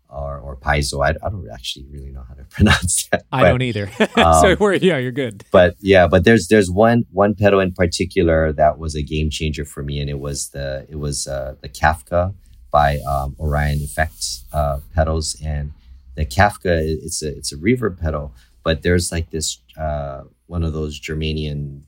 [0.09, 3.63] or or piezo I, I don't actually really know how to pronounce that I don't
[3.63, 3.91] either.
[4.15, 5.45] so um, we're, yeah, you're good.
[5.51, 9.65] but yeah but there's there's one one pedal in particular that was a game changer
[9.65, 12.35] for me and it was the it was uh, the kafka
[12.71, 15.73] by um, orion effects uh, pedals and
[16.15, 20.73] the kafka it's a it's a reverb pedal but there's like this uh, one of
[20.73, 21.83] those germanium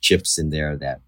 [0.00, 1.00] chips in there that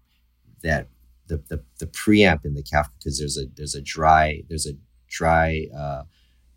[0.63, 0.87] that
[1.27, 4.73] the the, the preamp in the kafka because there's a there's a dry there's a
[5.09, 6.03] dry uh,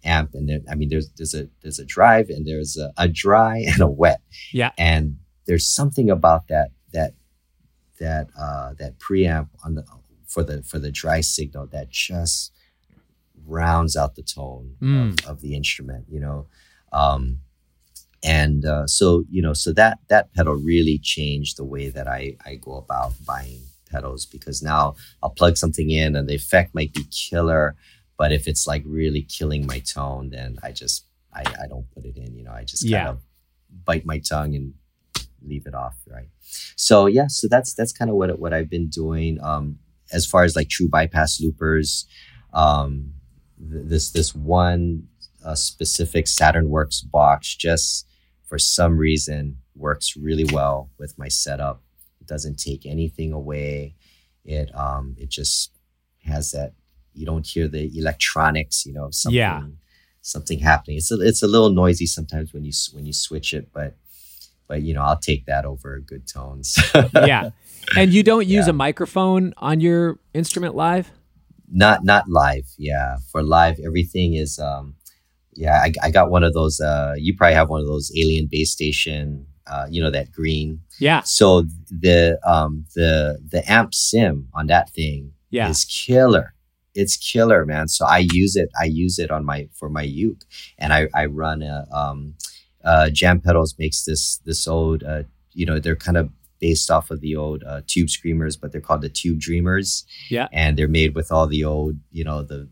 [0.05, 3.09] amp, and there, I mean, there's there's a there's a drive and there's a, a
[3.09, 4.21] dry and a wet.
[4.53, 4.73] Yeah.
[4.79, 7.15] And there's something about that that
[7.99, 9.85] that uh, that preamp on the
[10.27, 12.53] for the for the dry signal that just
[13.47, 15.21] rounds out the tone Mm.
[15.25, 16.07] of, of the instrument.
[16.09, 16.47] You know.
[16.93, 17.39] Um,
[18.23, 22.37] and uh, so you know so that that pedal really changed the way that I,
[22.45, 26.93] I go about buying pedals because now i'll plug something in and the effect might
[26.95, 27.75] be killer
[28.17, 32.05] but if it's like really killing my tone then i just i, I don't put
[32.05, 33.09] it in you know i just kind Yeah.
[33.11, 33.21] of
[33.85, 34.75] bite my tongue and
[35.43, 36.29] leave it off right
[36.77, 39.79] so yeah so that's that's kind of what what i've been doing um
[40.13, 42.07] as far as like true bypass loopers
[42.53, 43.13] um
[43.59, 45.05] th- this this one
[45.45, 48.07] uh, specific Saturnworks box just
[48.45, 51.81] for some reason works really well with my setup.
[52.35, 53.97] Doesn't take anything away.
[54.45, 55.73] It um it just
[56.33, 56.71] has that
[57.19, 59.61] you don't hear the electronics, you know, of something Yeah.
[60.23, 60.97] something happening.
[61.01, 63.91] It's a, it's a little noisy sometimes when you when you switch it, but
[64.69, 66.69] but you know, I'll take that over good tones.
[67.15, 67.51] yeah.
[67.97, 68.71] And you don't use Yeah.
[68.71, 70.03] a microphone on your
[70.41, 71.07] instrument live?
[71.73, 74.85] not not live yeah for live everything is um
[75.55, 78.49] yeah I, I got one of those uh you probably have one of those alien
[78.51, 81.21] base station uh you know that green Yeah.
[81.23, 85.69] so the um the the amp sim on that thing Yeah.
[85.71, 86.55] is killer
[86.95, 90.43] it's killer man so i use it i use it on my for my uke
[90.79, 92.35] and i i run a um
[92.85, 97.11] uh jam pedals makes this this old uh you know they're kind of based off
[97.11, 100.49] of the old uh, tube screamers but they're called the tube dreamers Yeah.
[100.53, 102.69] and they're made with all the old you know the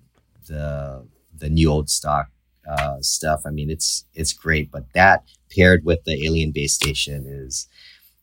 [0.46, 2.26] the the new old stock
[2.68, 7.24] uh stuff i mean it's it's great but that paired with the alien base station
[7.26, 7.66] is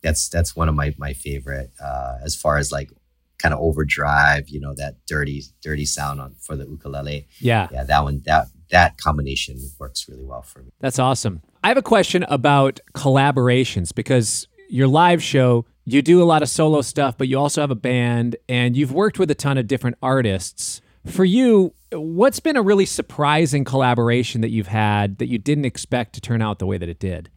[0.02, 2.90] that's that's one of my my favorite uh as far as like
[3.38, 7.68] kind of overdrive you know that dirty dirty sound on for the ukulele Yeah.
[7.72, 11.42] yeah that one that that combination works really well for me That's awesome.
[11.64, 16.50] I have a question about collaborations because your live show, you do a lot of
[16.50, 19.68] solo stuff, but you also have a band and you've worked with a ton of
[19.68, 20.82] different artists.
[21.06, 26.14] For you, what's been a really surprising collaboration that you've had that you didn't expect
[26.14, 27.30] to turn out the way that it did?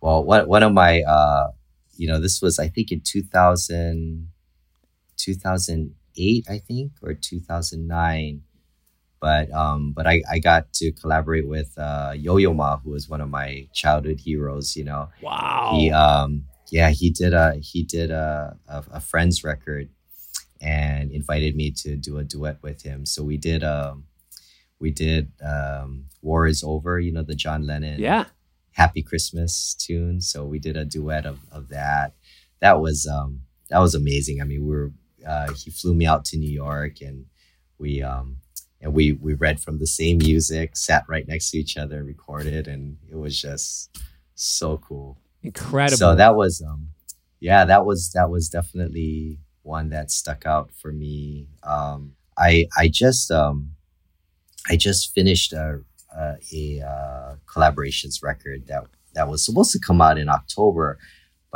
[0.00, 1.48] well one, one of my uh
[1.96, 4.28] you know this was i think in 2000
[5.16, 8.42] 2008 i think or 2009
[9.20, 13.20] but um but i i got to collaborate with uh yo-yo ma who was one
[13.20, 15.72] of my childhood heroes you know Wow.
[15.74, 19.88] he um yeah he did a he did a, a a friends record
[20.60, 23.06] and invited me to do a duet with him.
[23.06, 24.04] So we did um
[24.78, 28.24] we did um war is over you know the john lennon yeah.
[28.72, 30.20] happy christmas tune.
[30.20, 32.14] So we did a duet of, of that.
[32.60, 34.40] That was um that was amazing.
[34.40, 34.92] I mean we were
[35.26, 37.26] uh he flew me out to new york and
[37.78, 38.36] we um
[38.80, 42.68] and we we read from the same music sat right next to each other recorded
[42.68, 43.98] and it was just
[44.34, 45.18] so cool.
[45.42, 45.96] Incredible.
[45.96, 46.88] so that was um
[47.40, 49.38] yeah that was that was definitely
[49.68, 52.00] one that stuck out for me um
[52.48, 53.56] i i just um
[54.72, 55.80] i just finished a
[56.22, 58.82] a, a uh, collaborations record that
[59.14, 60.98] that was supposed to come out in october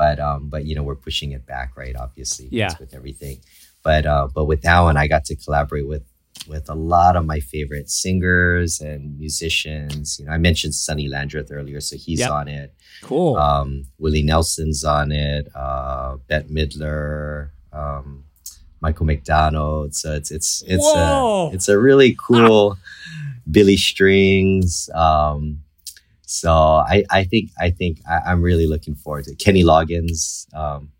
[0.00, 2.74] but um but you know we're pushing it back right obviously Yeah.
[2.78, 3.36] with everything
[3.82, 6.04] but uh but with that one i got to collaborate with
[6.48, 11.50] with a lot of my favorite singers and musicians you know i mentioned sonny landreth
[11.58, 12.30] earlier so he's Yep.
[12.40, 12.68] on it
[13.02, 13.36] cool.
[13.36, 15.44] um, Willie Nelson's on it.
[15.56, 18.24] Uh, Bette Midler, um,
[18.80, 19.94] Michael McDonald.
[19.94, 21.50] So it's it's it's Whoa!
[21.50, 22.76] a it's a really cool
[23.50, 24.90] Billy Strings.
[24.94, 25.62] Um,
[26.22, 29.38] so I I think I think I, I'm really looking forward to it.
[29.38, 30.52] Kenny Loggins.
[30.54, 30.90] Um,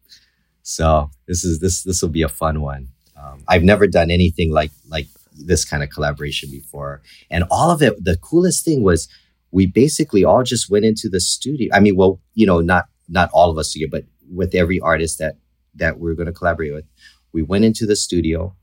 [0.63, 2.89] so this is this this will be a fun one.
[3.17, 7.83] Um, I've never done anything like like this kind of collaboration before, and all of
[7.83, 8.03] it.
[8.03, 9.09] The coolest thing was
[9.51, 11.69] we basically all just went into the studio.
[11.73, 15.19] I mean, well, you know, not not all of us together, but with every artist
[15.19, 15.37] that
[15.75, 16.85] that we're going to collaborate with,
[17.33, 18.55] we went into the studio,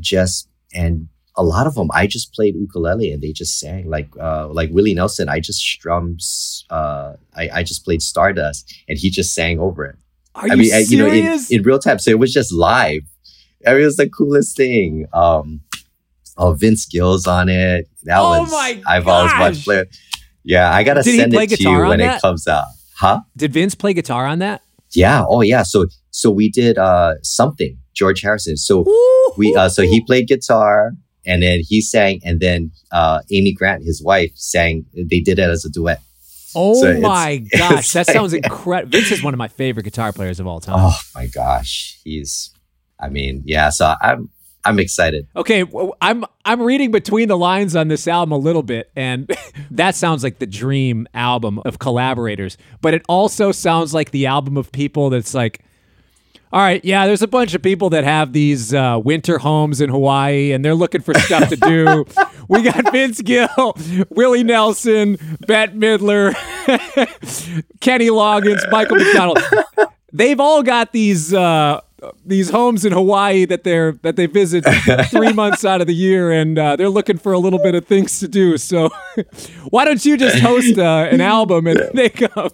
[0.00, 4.08] just and a lot of them I just played ukulele and they just sang like
[4.18, 5.28] uh like Willie Nelson.
[5.28, 6.20] I just strummed.
[6.70, 9.96] Uh, I I just played Stardust and he just sang over it.
[10.34, 11.50] Are you, I mean, uh, you know, in, serious?
[11.50, 11.98] in real time.
[11.98, 13.02] So it was just live.
[13.66, 15.06] I mean, it was the coolest thing.
[15.12, 15.60] Um,
[16.36, 17.88] oh, Vince Gill's on it.
[18.04, 19.40] That Oh was my I've always gosh.
[19.40, 19.84] wanted to play.
[20.44, 22.16] Yeah, I gotta Did send it to you when that?
[22.18, 22.66] it comes out.
[22.96, 23.20] Huh?
[23.36, 24.62] Did Vince play guitar on that?
[24.92, 25.24] Yeah.
[25.26, 25.62] Oh, yeah.
[25.64, 25.86] So
[26.20, 27.76] so we did uh something.
[27.94, 28.56] George Harrison.
[28.56, 28.74] So
[29.36, 30.92] we uh so he played guitar
[31.24, 34.84] and then he sang and then uh Amy Grant, his wife, sang.
[34.94, 36.00] They did it as a duet.
[36.54, 38.90] Oh So it's- my gosh, it's that like- sounds incredible.
[38.92, 40.76] Vince is one of my favorite guitar players of all time.
[40.78, 42.50] Oh my gosh, he's.
[42.98, 43.68] I mean, yeah.
[43.70, 44.30] So I'm
[44.64, 45.26] I'm excited.
[45.36, 45.64] Okay,
[46.00, 49.30] I'm I'm reading between the lines on this album a little bit, and
[49.70, 52.56] that sounds like the dream album of collaborators.
[52.80, 55.60] But it also sounds like the album of people that's like,
[56.56, 59.90] all right, yeah, there's a bunch of people that have these uh, winter homes in
[59.90, 62.06] Hawaii, and they're looking for stuff to do.
[62.48, 63.76] we got Vince Gill,
[64.08, 66.32] Willie Nelson, Bette Midler,
[67.80, 69.38] Kenny Loggins, Michael McDonald.
[70.14, 71.34] They've all got these.
[71.34, 71.82] Uh,
[72.24, 74.64] these homes in Hawaii that they're that they visit
[75.10, 77.86] three months out of the year, and uh, they're looking for a little bit of
[77.86, 78.58] things to do.
[78.58, 78.90] So,
[79.70, 82.50] why don't you just host uh, an album and they come?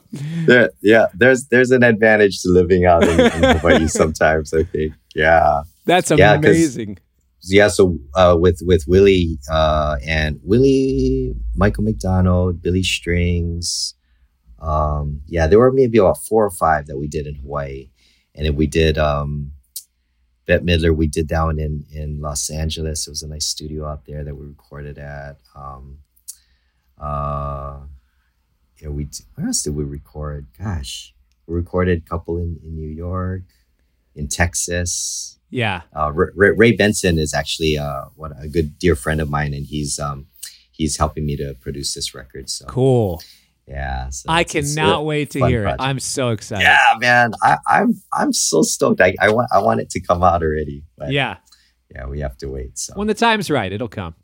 [0.46, 4.54] There, yeah, there's there's an advantage to living out in, in Hawaii sometimes.
[4.54, 6.98] I think, yeah, that's amazing.
[7.44, 13.94] Yeah, so uh, with with Willie uh, and Willie, Michael McDonald, Billy Strings,
[14.60, 17.88] um, yeah, there were maybe about four or five that we did in Hawaii
[18.34, 19.52] and then we did um,
[20.46, 20.94] Bette Midler.
[20.94, 23.06] We did that one in in Los Angeles.
[23.06, 25.38] It was a nice studio out there that we recorded at.
[25.54, 25.98] Um,
[26.98, 27.80] uh,
[28.80, 30.46] yeah, we where else did we record?
[30.58, 31.14] Gosh,
[31.46, 33.42] we recorded a couple in in New York,
[34.14, 35.38] in Texas.
[35.50, 35.82] Yeah.
[35.94, 39.66] Uh, Ray, Ray, Benson is actually uh, what a good dear friend of mine, and
[39.66, 40.26] he's um,
[40.70, 42.48] he's helping me to produce this record.
[42.48, 43.22] So cool.
[43.72, 45.80] Yeah, so I cannot wait to hear project.
[45.80, 45.84] it.
[45.84, 46.64] I'm so excited.
[46.64, 49.00] Yeah, man, I, am I'm, I'm so stoked.
[49.00, 50.84] I, I want I want it to come out already.
[51.08, 51.38] yeah,
[51.90, 52.78] yeah, we have to wait.
[52.78, 54.14] So when the time's right, it'll come.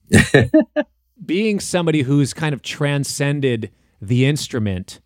[1.24, 3.70] Being somebody who's kind of transcended
[4.02, 5.00] the instrument,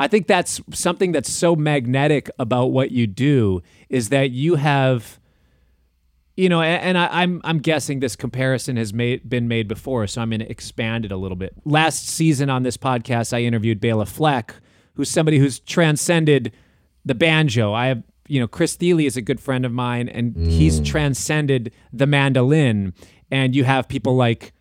[0.00, 5.20] I think that's something that's so magnetic about what you do is that you have
[6.36, 10.06] you know, and, I, am I'm, I'm guessing this comparison has made been made before,
[10.06, 11.54] so I'm going to expand it a little bit.
[11.64, 14.54] Last season on this podcast, I interviewed Bela Fleck,
[14.94, 16.52] who's somebody who's transcended
[17.04, 17.72] the banjo.
[17.72, 20.50] I have, you know, Chris Thile is a good friend of mine, and mm.
[20.50, 22.94] he's transcended the mandolin.
[23.30, 24.52] And you have people like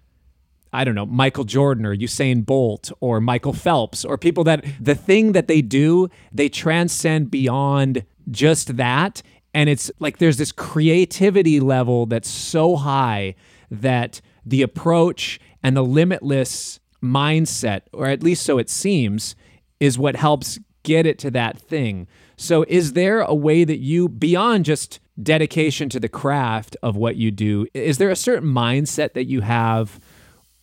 [0.76, 4.96] I don't know, Michael Jordan or Usain Bolt or Michael Phelps or people that the
[4.96, 9.22] thing that they do, they transcend beyond just that
[9.54, 13.36] and it's like there's this creativity level that's so high
[13.70, 19.36] that the approach and the limitless mindset, or at least so it seems,
[19.80, 22.08] is what helps get it to that thing.
[22.36, 27.16] So, is there a way that you, beyond just dedication to the craft of what
[27.16, 30.00] you do, is there a certain mindset that you have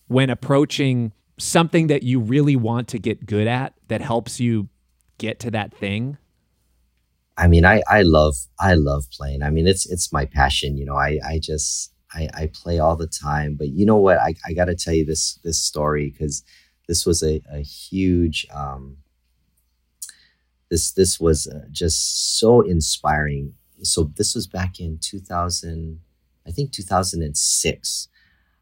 [0.09, 4.69] when approaching something that you really want to get good at that helps you
[5.19, 6.19] get to that thing?
[7.41, 9.43] I mean, I, I love, I love playing.
[9.43, 10.77] I mean, it's, it's my passion.
[10.77, 14.19] You know, I, I just, I, I play all the time, but you know what?
[14.19, 16.45] I, I got to tell you this, this story because
[16.87, 18.99] this was a, a huge, um,
[20.69, 23.55] this, this was uh, just so inspiring.
[23.83, 25.99] So this was back in 2000,
[26.47, 28.09] I think 2006.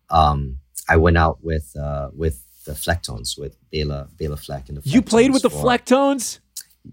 [0.08, 4.88] Um, I went out with, uh, with the Flecktones with Bela, Bela Fleck and the
[4.88, 6.38] You played with the Flecktones?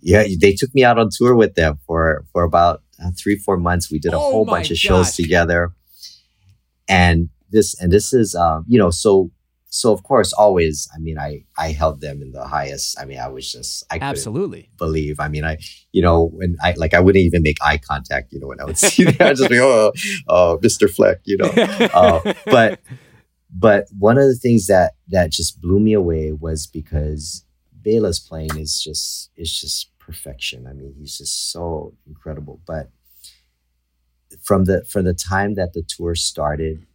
[0.02, 3.58] Yeah, they took me out on tour with them for for about uh, three four
[3.58, 3.92] months.
[3.92, 5.74] We did a oh whole bunch of shows together,
[6.88, 9.32] and this and this is um, you know so
[9.76, 13.00] so of course always I mean I I held them in the highest.
[13.00, 15.20] I mean I was just I absolutely believe.
[15.20, 15.58] I mean I
[15.92, 18.32] you know when I like I wouldn't even make eye contact.
[18.32, 19.92] You know when I would see them, I'd just be oh
[20.28, 20.90] oh Mr.
[20.90, 21.20] Fleck.
[21.26, 21.52] You know,
[21.94, 22.80] uh, but
[23.54, 27.45] but one of the things that that just blew me away was because
[27.86, 30.66] Bela's playing is just is just perfection.
[30.68, 32.60] I mean, he's just so incredible.
[32.66, 32.90] But
[34.42, 36.88] from the from the time that the tour started,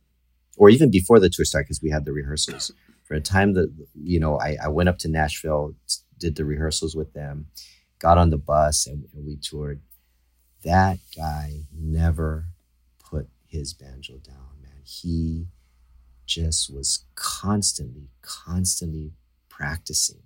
[0.56, 2.72] or even before the tour started, because we had the rehearsals.
[3.04, 5.74] For the time that you know, I, I went up to Nashville,
[6.18, 7.46] did the rehearsals with them,
[8.00, 9.80] got on the bus, and, and we toured.
[10.64, 12.46] That guy never
[12.98, 14.82] put his banjo down, man.
[14.84, 15.46] He
[16.26, 19.12] just was constantly, constantly
[19.48, 20.22] practicing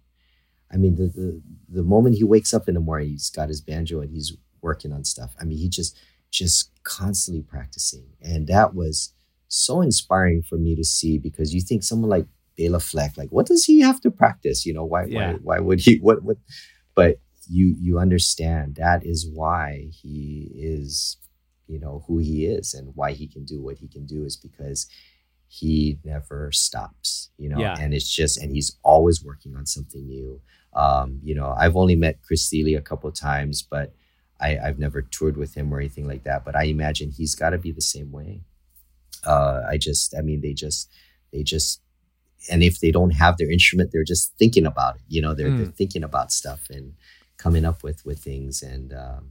[0.73, 3.61] I mean, the, the the moment he wakes up in the morning, he's got his
[3.61, 5.35] banjo and he's working on stuff.
[5.41, 5.99] I mean, he just
[6.31, 9.13] just constantly practicing, and that was
[9.49, 13.47] so inspiring for me to see because you think someone like Bela Fleck, like what
[13.47, 14.67] does he have to practice?
[14.67, 15.33] You know, why yeah.
[15.33, 15.99] why why would he?
[15.99, 16.39] What what?
[16.95, 21.17] But you you understand that is why he is,
[21.67, 24.37] you know, who he is and why he can do what he can do is
[24.37, 24.87] because
[25.47, 27.77] he never stops, you know, yeah.
[27.79, 30.41] and it's just, and he's always working on something new.
[30.75, 33.95] Um, you know, I've only met Chris Thile a couple of times, but
[34.41, 36.45] I, I've never toured with him or anything like that.
[36.45, 38.43] But I imagine he's got to be the same way.
[39.25, 40.91] Uh, I just, I mean, they just,
[41.33, 41.81] they just,
[42.51, 45.03] and if they don't have their instrument, they're just thinking about it.
[45.09, 45.57] You know, they're, mm.
[45.57, 45.73] they're hmm.
[45.73, 46.95] thinking about stuff and
[47.39, 48.63] coming up with with things.
[48.63, 49.31] And um,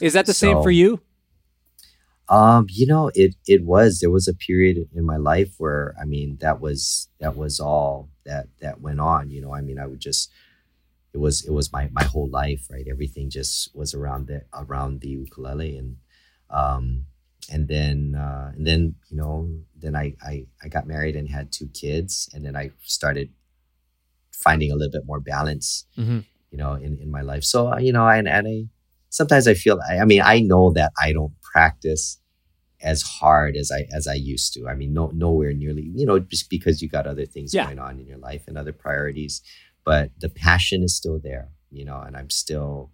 [0.00, 1.00] is that the so, same for you?
[2.30, 6.04] Um, you know, it it was there was a period in my life where I
[6.04, 9.30] mean that was that was all that that went on.
[9.30, 10.30] You know, I mean, I would just
[11.14, 12.86] it was it was my my whole life, right?
[12.90, 15.96] Everything just was around the around the ukulele, and
[16.50, 17.06] um,
[17.50, 21.50] and then uh, and then you know, then I I I got married and had
[21.50, 23.30] two kids, and then I started
[24.32, 26.20] finding a little bit more balance, Mm-hmm.
[26.50, 27.44] you know, in in my life.
[27.44, 28.64] So you know, and and I
[29.10, 32.18] sometimes I feel I, I mean I know that I don't practice
[32.80, 34.68] as hard as I as I used to.
[34.68, 37.64] I mean, no nowhere nearly, you know, just because you got other things Yeah.
[37.66, 39.42] going on in your life and other priorities.
[39.84, 42.92] But the passion is still there, you know, and I'm still,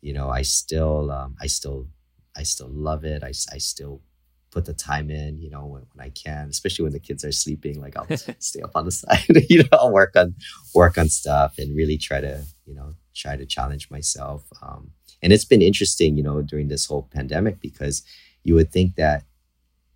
[0.00, 1.88] you know, I still um, I still
[2.36, 3.22] I still love it.
[3.22, 4.02] I, I still
[4.50, 7.32] put the time in, you know, when, when I can, especially when the kids are
[7.32, 7.80] sleeping.
[7.80, 8.08] Like I'll
[8.40, 10.34] stay up on the side, you know, I'll work on
[10.74, 14.44] work on stuff and really try to, you know, try to challenge myself.
[14.62, 14.90] Um,
[15.24, 18.04] and it's been interesting, you know, during this whole pandemic because
[18.44, 19.24] you would think that,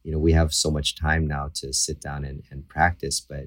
[0.03, 3.47] you know, we have so much time now to sit down and, and practice, but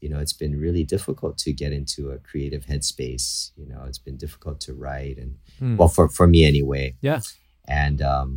[0.00, 3.52] you know, it's been really difficult to get into a creative headspace.
[3.56, 5.76] You know, it's been difficult to write and Hmm.
[5.78, 7.20] well for for me anyway Yeah.
[7.68, 8.30] and um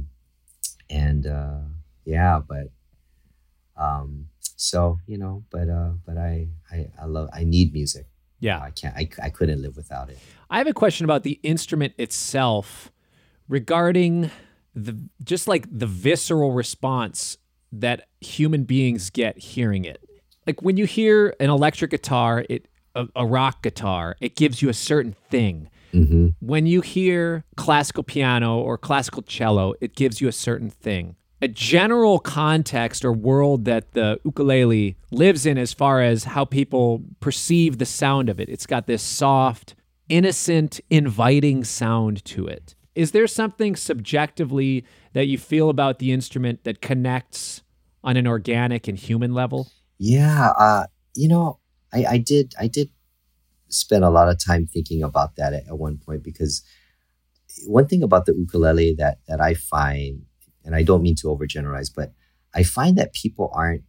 [0.89, 1.61] and uh
[2.05, 2.67] yeah but
[3.77, 8.05] um so you know but uh but i i, I love i need music
[8.39, 8.61] Yeah.
[8.61, 10.19] i can't I, I couldn't live without it
[10.49, 12.91] I have a question about the instrument itself
[13.47, 14.31] regarding
[14.73, 17.37] the just like the visceral response
[17.71, 20.01] that human beings get hearing it.
[20.45, 24.69] Like when you hear an electric guitar, it a, a rock guitar, it gives you
[24.69, 25.69] a certain thing.
[25.93, 26.27] mm-hmm.
[26.39, 31.15] When you hear classical piano or classical cello, it gives you a certain thing.
[31.41, 37.03] A general context or world that the ukulele lives in as far as how people
[37.19, 38.49] perceive the sound of it.
[38.49, 39.75] It's got this soft,
[40.09, 42.75] innocent, inviting sound to it.
[42.95, 47.61] Is there something subjectively that you feel about the instrument that connects
[48.03, 49.69] on an organic and human level?
[49.97, 51.59] yeah uh you know
[51.93, 52.89] i i did i did
[53.69, 56.63] spend a lot of time thinking about that at, at one point because
[57.65, 60.23] one thing about the ukulele that that i find
[60.65, 62.11] and i don't mean to overgeneralize but
[62.53, 63.83] i find that people aren't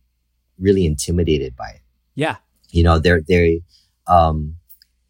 [0.58, 1.82] really intimidated by it
[2.14, 2.36] Yeah.
[2.70, 3.58] you know they're they're
[4.06, 4.56] um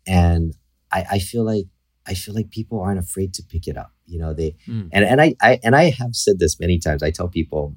[0.06, 0.54] and
[0.92, 1.66] i i feel like
[2.06, 4.88] i feel like people aren't afraid to pick it up you know they Mm.
[4.92, 7.76] and and I, I and i have said this many times i tell people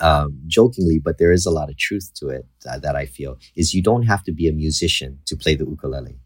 [0.00, 3.38] um jokingly but there is a lot of truth to it that, that i feel
[3.54, 6.18] is you don't have to be a musician to play the ukulele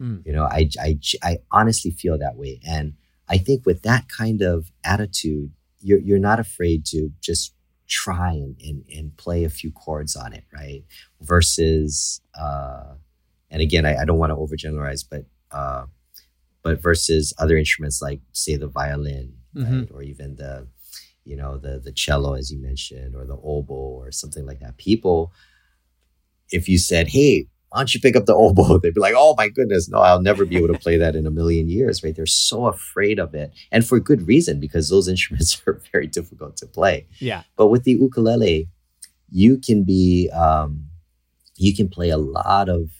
[0.00, 0.24] Mm.
[0.26, 2.94] you know I, I i honestly feel that way and
[3.28, 5.50] i think with that kind of attitude
[5.82, 7.54] you're you're not afraid to just
[7.88, 10.82] try and, and, and play a few chords on it, right?
[11.20, 12.94] Versus, uh,
[13.50, 15.86] and again, I, I don't want to overgeneralize, but uh,
[16.62, 19.80] but versus other instruments like, say, the violin, Mhm.
[19.80, 20.68] right, or even the,
[21.24, 24.76] you know, the the cello, as you mentioned, or the oboe, or something like that.
[24.78, 25.32] People,
[26.50, 28.78] if you said, "Hey," why don't you pick up the oboe?
[28.82, 31.26] They'd be like, oh my goodness, no, I'll never be able to play that in
[31.26, 32.14] a million years, right?
[32.14, 33.50] They're so afraid of it.
[33.70, 37.06] And for good reason, because those instruments are very difficult to play.
[37.18, 37.44] Yeah.
[37.56, 38.68] But with the ukulele,
[39.30, 40.88] you can be, um,
[41.56, 42.90] you can play a lot of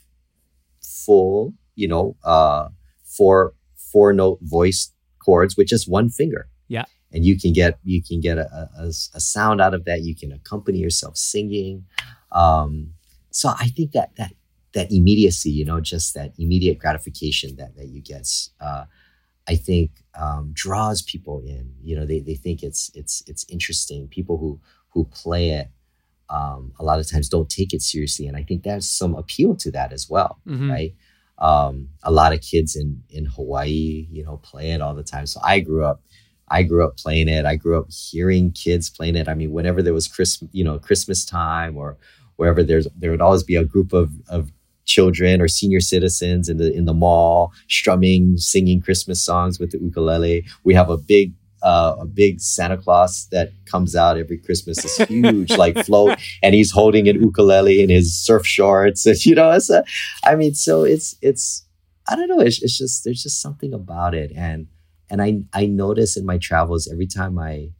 [0.83, 2.69] full, you know, uh,
[3.05, 3.53] four,
[3.93, 4.91] four note voice
[5.23, 6.49] chords with just one finger.
[6.69, 6.87] Yeah.
[7.13, 10.01] And you can get, you can get a, a, a sound out of that.
[10.01, 11.85] You can accompany yourself singing.
[12.31, 12.95] Um,
[13.31, 14.33] so I think that, that,
[14.75, 18.29] that immediacy, you know, just that immediate gratification that, that you get,
[18.61, 18.85] uh,
[19.49, 21.75] I think um, draws people in.
[21.83, 24.09] You know, they, they think it's it's it's interesting.
[24.09, 24.61] People who
[24.91, 25.69] who play it
[26.31, 29.55] um, a lot of times don't take it seriously, and I think there's some appeal
[29.57, 30.71] to that as well, Mhm.
[30.71, 30.95] right?
[31.39, 35.27] Um, a lot of kids in in Hawaii, you know, play it all the time.
[35.27, 36.03] So I grew up.
[36.49, 37.45] I grew up playing it.
[37.47, 39.29] I grew up hearing kids playing it.
[39.29, 41.97] I mean, whenever there was Christmas, you know, Christmas time or
[42.37, 44.53] wherever there's there would always be a group of of
[44.85, 49.79] children or senior citizens in the in the mall strumming, singing Christmas songs with the
[49.79, 50.45] ukulele.
[50.65, 54.83] We have a big uh, a big Santa Claus that comes out every Christmas.
[54.83, 59.35] This huge like float, and he's holding an ukulele in his surf shorts, and you
[59.35, 59.85] know, it's a,
[60.25, 61.65] I mean, so it's it's
[62.09, 62.41] I don't know.
[62.41, 64.67] It's, it's just there's just something about it, and
[65.11, 67.71] and I I notice in my travels every time I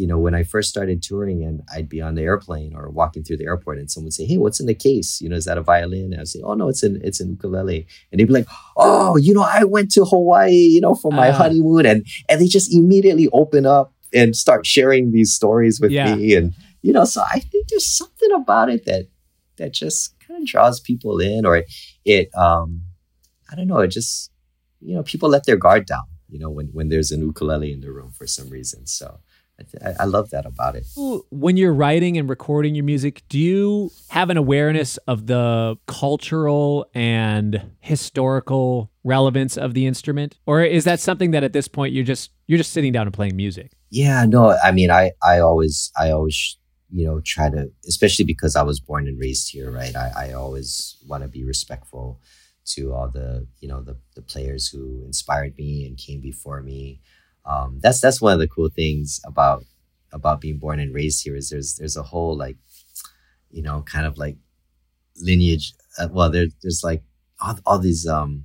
[0.00, 3.22] you know, when I first started touring and I'd be on the airplane or walking
[3.22, 5.20] through the airport and someone would say, Hey, what's in the case?
[5.20, 6.12] You know, is that a violin?
[6.12, 7.86] And I'd say, Oh no, it's an it's an ukulele.
[8.10, 11.28] And they'd be like, Oh, you know, I went to Hawaii, you know, for my
[11.28, 11.32] Ah.
[11.40, 11.84] honeymoon.
[11.86, 16.06] And and they just immediately open up and start sharing these stories with Yeah.
[16.16, 16.34] me.
[16.34, 19.04] And, you know, so I think there's something about it that
[19.58, 21.54] that just kind of draws people in or
[22.16, 22.68] it um
[23.50, 24.30] I don't know, it just
[24.80, 27.80] you know, people let their guard down, you know, when when there's an ukulele in
[27.82, 28.86] the room for some reason.
[28.86, 29.06] So
[29.84, 30.86] I, I love that about it.
[31.30, 36.88] When you're writing and recording your music, do you have an awareness of the cultural
[36.94, 42.04] and historical relevance of the instrument, or is that something that at this point you're
[42.04, 43.72] just you're just sitting down and playing music?
[43.90, 46.56] Yeah, no, I mean, I I always I always
[46.92, 49.94] you know try to, especially because I was born and raised here, right?
[49.94, 52.20] I I always want to be respectful
[52.66, 57.00] to all the you know the the players who inspired me and came before me
[57.44, 59.64] um, that's that's one of the cool things about
[60.12, 62.56] about being born and raised here is there's there's a whole like
[63.50, 64.36] you know kind of like
[65.20, 67.02] lineage uh, well there, there's like
[67.40, 68.44] all, all these um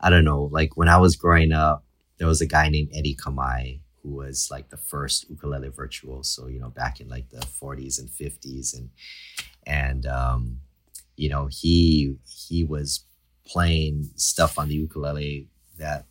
[0.00, 1.84] i don't know like when i was growing up
[2.18, 6.60] there was a guy named eddie Kamae who was like the first ukulele virtuoso you
[6.60, 8.90] know back in like the 40s and 50s and
[9.66, 10.60] and um
[11.16, 13.04] you know he he was
[13.46, 16.06] playing stuff on the ukulele that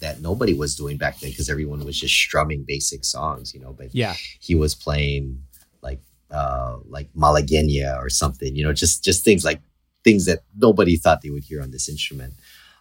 [0.00, 3.72] that nobody was doing back then because everyone was just strumming basic songs, you know.
[3.72, 5.42] But yeah, he was playing
[5.82, 9.60] like uh like Malagueña or something, you know, just just things like
[10.04, 12.34] things that nobody thought they would hear on this instrument.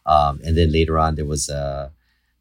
[0.05, 1.89] Um, and then later on, there was uh,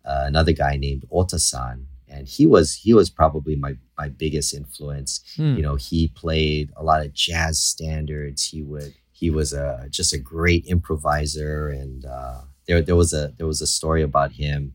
[0.04, 5.22] uh, another guy named Ohta-San, and he was he was probably my my biggest influence.
[5.36, 5.56] Hmm.
[5.56, 8.44] You know, he played a lot of jazz standards.
[8.44, 13.32] He would he was a just a great improviser and uh, there there was a
[13.38, 14.74] there was a story about him,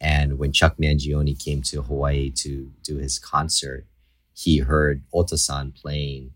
[0.00, 3.86] and when Chuck Mangione came to Hawaii to do his concert,
[4.34, 6.32] he heard Ohta-San playing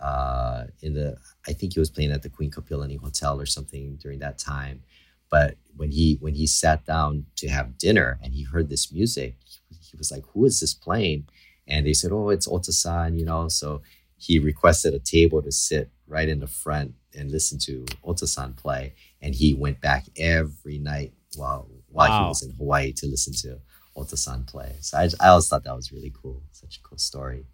[0.00, 1.16] uh, in the
[1.46, 4.82] I think he was playing at the Queen Kapiolani Hotel or something during that time.
[5.30, 9.36] But when he when he sat down to have dinner and he heard this music,
[9.80, 11.26] he was like, "Who is this playing?"
[11.66, 13.48] And they said, "Oh, it's Ohta-San," you know.
[13.48, 13.82] So
[14.16, 18.94] he requested a table to sit right in the front and listen to Ohta-San play
[19.20, 22.22] and he went back every night while while wow.
[22.22, 23.58] he was in Hawaii to listen to
[23.96, 24.76] Ohta-San play.
[24.80, 27.46] So I, I always thought that was really cool, such a cool story.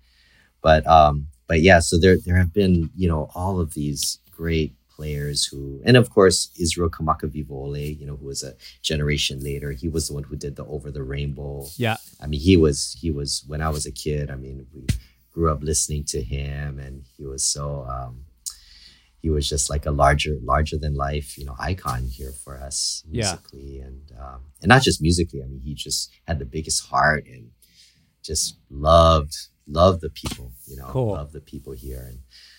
[0.63, 4.75] But um, but yeah, so there there have been you know all of these great
[4.89, 9.73] players who, and of course Israel Kamakawiwo'ole, you know, who was a generation later.
[9.73, 11.67] He was the one who did the Over the Rainbow.
[11.77, 14.31] Yeah, I mean, he was he was when I was a kid.
[14.31, 14.87] I mean, we
[15.33, 18.25] grew up listening to him, and he was so um,
[19.23, 23.05] he was just like a larger larger than life you know icon here for us
[23.09, 23.85] musically yeah.
[23.85, 27.51] and um, and not just musically i mean he just had the biggest heart and
[28.23, 29.35] just loved
[29.67, 31.13] loved the people you know cool.
[31.13, 32.19] loved the people here and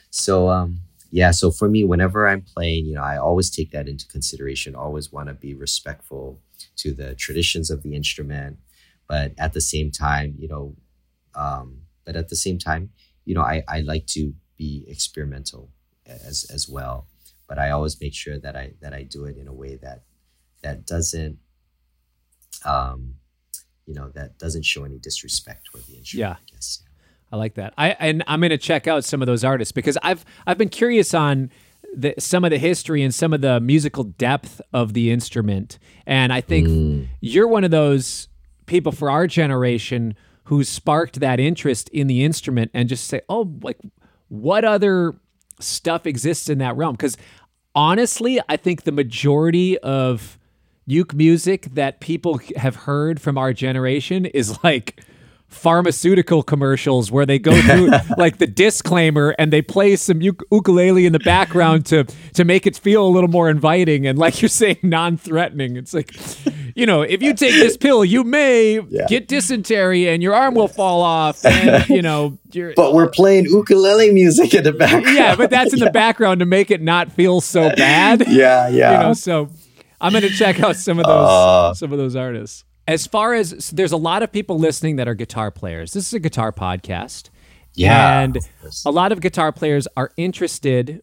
[0.09, 0.79] so um
[1.11, 4.73] yeah so for me whenever i'm playing you know i always take that into consideration
[4.73, 6.39] always want to be respectful
[6.77, 8.57] to the traditions of the instrument
[9.07, 10.75] but at the same time you know
[11.35, 12.89] um but at the same time
[13.25, 15.69] you know i i like to be experimental
[16.05, 17.07] as as well.
[17.47, 20.03] But I always make sure that I that I do it in a way that
[20.61, 21.37] that doesn't
[22.65, 23.15] um
[23.85, 26.29] you know that doesn't show any disrespect toward the instrument.
[26.29, 26.35] Yeah.
[26.35, 26.83] I guess.
[26.83, 26.89] Yeah.
[27.31, 27.73] I like that.
[27.77, 30.69] I and I'm going to check out some of those artists because I've I've been
[30.69, 31.49] curious on
[31.95, 36.31] the, some of the history and some of the musical depth of the instrument, and
[36.31, 37.07] I think mm.
[37.21, 38.27] you're one of those
[38.65, 43.51] people for our generation who sparked that interest in the instrument and just say, oh,
[43.61, 43.79] like
[44.27, 45.15] what other
[45.59, 46.95] stuff exists in that realm.
[46.95, 47.17] Because
[47.75, 50.37] honestly, I think the majority of
[50.85, 55.01] uke music that people have heard from our generation is like
[55.53, 61.13] pharmaceutical commercials where they go through like the disclaimer and they play some ukulele in
[61.13, 64.79] the background to to make it feel a little more inviting and like you're saying
[64.81, 66.11] non-threatening it's like
[66.75, 69.05] you know if you take this pill you may yeah.
[69.07, 72.37] get dysentery and your arm will fall off and you know
[72.75, 75.85] but we're playing ukulele music in the background yeah but that's in yeah.
[75.85, 79.49] the background to make it not feel so bad yeah yeah you know so
[80.01, 83.69] i'm gonna check out some of those uh, some of those artists as far as
[83.69, 85.93] there's a lot of people listening that are guitar players.
[85.93, 87.29] This is a guitar podcast.
[87.75, 88.19] Yeah.
[88.19, 88.37] And
[88.85, 91.01] a lot of guitar players are interested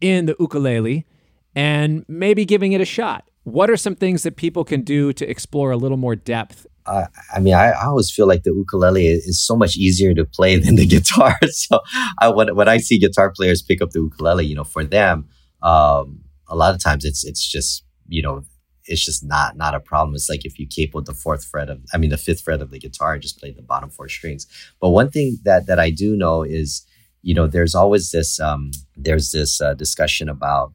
[0.00, 1.06] in the ukulele
[1.54, 3.28] and maybe giving it a shot.
[3.46, 6.66] What are some things that people can do to explore a little more depth?
[6.84, 10.24] Uh, I mean, I, I, always feel like the ukulele is so much easier to
[10.24, 11.38] play than the guitar.
[11.52, 11.78] So
[12.18, 15.28] I, when, when I see guitar players pick up the ukulele, you know, for them,
[15.62, 18.42] um, a lot of times it's it's just you know
[18.84, 20.16] it's just not not a problem.
[20.16, 22.72] It's like if you capoed the fourth fret of, I mean, the fifth fret of
[22.72, 24.48] the guitar and just played the bottom four strings.
[24.80, 26.84] But one thing that that I do know is,
[27.22, 30.72] you know, there's always this um, there's this uh, discussion about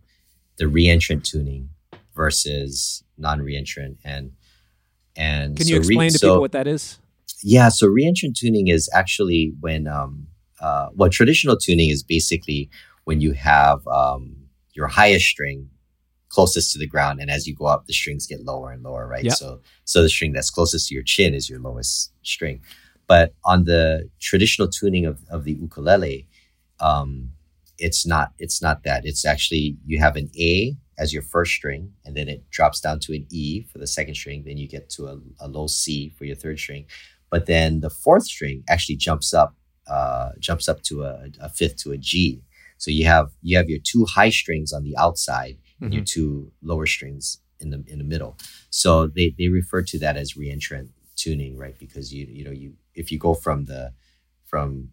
[0.57, 1.67] the reentrant tuning
[2.15, 4.31] versus non-reentrant, and
[5.15, 6.99] and can you explain re- to so, people what that is?
[7.43, 10.27] Yeah, so reentrant tuning is actually when um,
[10.59, 12.69] uh, well, traditional tuning is basically
[13.05, 14.35] when you have um,
[14.73, 15.69] your highest string
[16.29, 19.05] closest to the ground and as you go up the strings get lower and lower
[19.05, 19.33] right yep.
[19.33, 22.61] so so the string that's closest to your chin is your lowest string
[23.11, 26.29] But on the traditional tuning of, of the ukulele,
[26.79, 27.31] um,
[27.77, 29.05] it's not it's not that.
[29.05, 32.99] It's actually you have an A as your first string, and then it drops down
[32.99, 34.43] to an E for the second string.
[34.45, 36.85] Then you get to a, a low C for your third string.
[37.31, 39.55] But then the fourth string actually jumps up
[39.87, 42.43] uh, jumps up to a, a fifth to a G.
[42.77, 45.85] So you have you have your two high strings on the outside mm-hmm.
[45.85, 46.21] and your mm-hmm.
[46.21, 48.37] two lower strings in the in the middle.
[48.69, 51.77] So they they refer to that as reentrant tuning, right?
[51.77, 53.93] Because you you know you if you go from the
[54.45, 54.89] from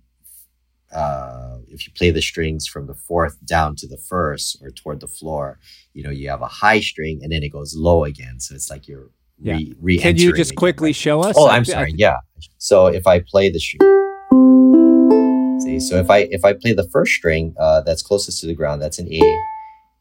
[0.94, 5.00] uh, if you play the strings from the fourth down to the first or toward
[5.00, 5.58] the floor,
[5.92, 8.40] you know you have a high string and then it goes low again.
[8.40, 9.10] So it's like you're
[9.40, 9.58] yeah.
[9.80, 11.34] re Can you just quickly show us?
[11.38, 11.94] Oh, I'm sorry.
[11.96, 12.16] Yeah.
[12.58, 13.80] So if I play the string,
[15.60, 18.54] see, so if I if I play the first string uh, that's closest to the
[18.54, 19.38] ground, that's an A.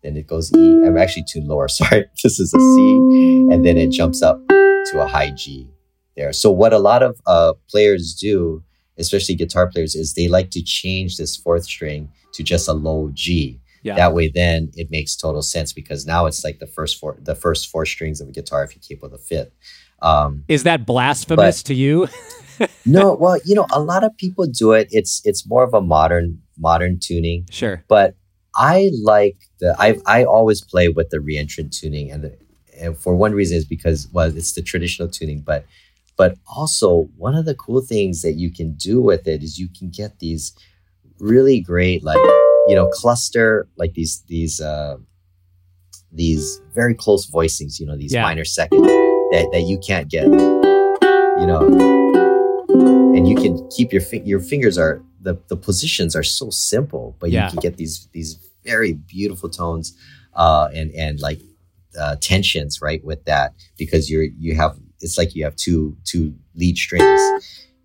[0.04, 0.84] Then it goes E.
[0.86, 1.68] I'm actually tuned lower.
[1.68, 5.68] Sorry, this is a C, and then it jumps up to a high G
[6.16, 6.34] there.
[6.34, 8.64] So what a lot of uh, players do,
[8.98, 13.12] especially guitar players, is they like to change this fourth string to just a low
[13.14, 13.60] G.
[13.84, 13.95] Yeah.
[13.95, 17.36] That way, then it makes total sense because now it's like the first four, the
[17.36, 19.52] first four strings of a guitar if you keep with a fifth.
[20.02, 22.08] Um, is that blasphemous but, to you?
[22.86, 24.88] no, well, you know, a lot of people do it.
[24.91, 27.45] It's it's more of a modern modern tuning.
[27.50, 27.84] Sure.
[27.88, 28.16] But
[28.56, 32.38] I like the I I always play with the reentrant tuning and the
[32.80, 35.66] and for one reason is because well it's the traditional tuning, but
[36.18, 39.70] but also, one of the cool things that you can do with it is you
[39.70, 40.53] can get these
[41.20, 42.18] really great, like,
[42.68, 44.97] you know, cluster, like these, these, uh,
[46.11, 48.24] these very close voicings, you know, these yeah.
[48.24, 51.68] minor seconds that, that you can't get, you know,
[53.15, 57.15] and you can keep your, fi- your fingers are, the, the positions are so simple,
[57.20, 57.45] but yeah.
[57.45, 59.95] you can get these, these very beautiful tones,
[60.34, 61.41] uh, and, and like,
[61.99, 66.34] uh, tensions, right, with that because you're, you have it's like you have two two
[66.56, 67.22] lead strings.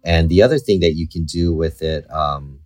[0.04, 2.60] And the other thing that you can do with it um,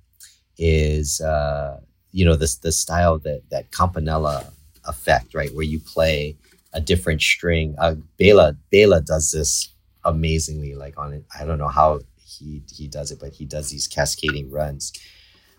[0.57, 1.80] is uh,
[2.12, 4.53] you know the the style that that campanella
[4.84, 6.36] effect, right, where you play
[6.72, 7.74] a different string.
[7.78, 9.68] Uh, Bela Bela does this
[10.05, 10.74] amazingly.
[10.74, 13.86] Like on it, I don't know how he he does it, but he does these
[13.86, 14.92] cascading runs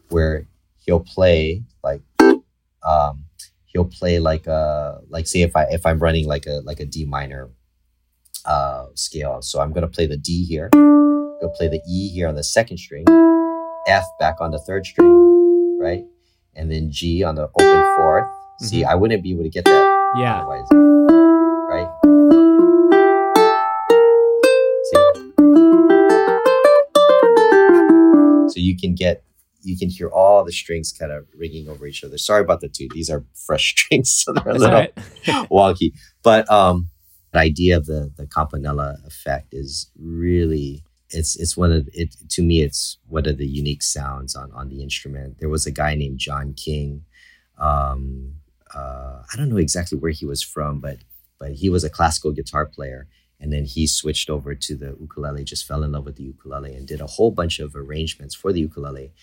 [0.10, 0.48] where
[0.86, 2.02] he'll play like
[2.88, 3.26] um,
[3.66, 6.80] he'll play like a uh, like say if I if I'm running like a like
[6.80, 7.50] a D minor
[8.48, 9.41] uh, scale.
[9.41, 10.70] So I'm going to play the D here.
[10.72, 13.06] Go play the E here on the second string,
[13.88, 16.04] F back on the third string, right?
[16.56, 18.66] And then G on the open 4th mm-hmm.
[18.66, 20.14] See, I wouldn't be able to get that.
[20.18, 20.39] Yeah.
[20.39, 20.68] Otherwise,
[21.70, 21.88] right?
[24.86, 24.98] See?
[28.50, 29.24] So you can get
[29.62, 32.18] you can hear all the strings kind of ringing over each other.
[32.18, 32.88] Sorry about the two.
[32.93, 34.95] These are fresh strings, so they're a little right.
[35.52, 35.91] wonky.
[36.24, 36.89] But um,
[37.38, 42.42] the idea of the the campanella effect is really it's it's one of it to
[42.42, 45.38] me it's one of the unique sounds on on the instrument.
[45.40, 47.06] There was a guy named John King.
[47.60, 48.34] Um,
[48.76, 50.98] uh, I don't know exactly where he was from, but
[51.40, 53.08] but he was a classical guitar player,
[53.40, 55.44] and then he switched over to the ukulele.
[55.44, 58.52] Just fell in love with the ukulele and did a whole bunch of arrangements for
[58.52, 59.14] the ukulele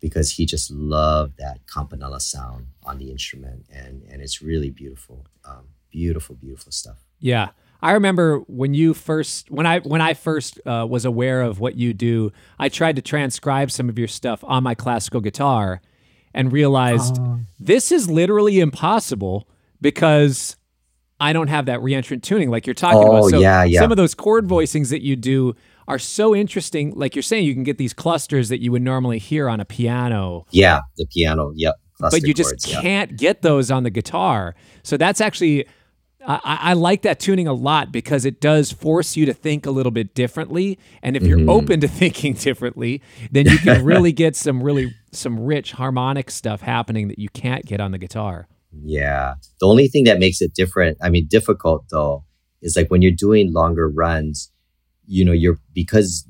[0.00, 5.26] because he just loved that campanella sound on the instrument, and and it's really beautiful,
[5.44, 7.07] um, beautiful, beautiful stuff.
[7.20, 7.50] Yeah.
[7.80, 11.76] I remember when you first when I when I first uh, was aware of what
[11.76, 15.80] you do, I tried to transcribe some of your stuff on my classical guitar
[16.34, 17.36] and realized uh.
[17.60, 19.48] this is literally impossible
[19.80, 20.56] because
[21.20, 23.30] I don't have that reentrant tuning like you're talking oh, about.
[23.30, 23.80] So yeah, yeah.
[23.80, 25.54] some of those chord voicings that you do
[25.86, 26.92] are so interesting.
[26.94, 29.64] Like you're saying, you can get these clusters that you would normally hear on a
[29.64, 30.46] piano.
[30.50, 31.52] Yeah, the piano.
[31.54, 31.74] Yep.
[31.98, 34.54] Cluster but you just can't get those on the guitar.
[34.84, 35.66] So that's actually
[36.28, 39.70] I, I, like that tuning a lot because it does force you to think a
[39.70, 40.78] little bit differently.
[41.02, 41.48] And if you're mm-hmm.
[41.48, 43.00] open to thinking differently,
[43.30, 47.64] then you can really get some really some rich harmonic stuff happening that you can't
[47.64, 48.46] get on the guitar.
[48.70, 49.36] Yeah.
[49.60, 52.24] The only thing that makes it different, I mean, difficult though,
[52.60, 54.52] is like when you're doing longer runs,
[55.06, 56.27] you know, you're because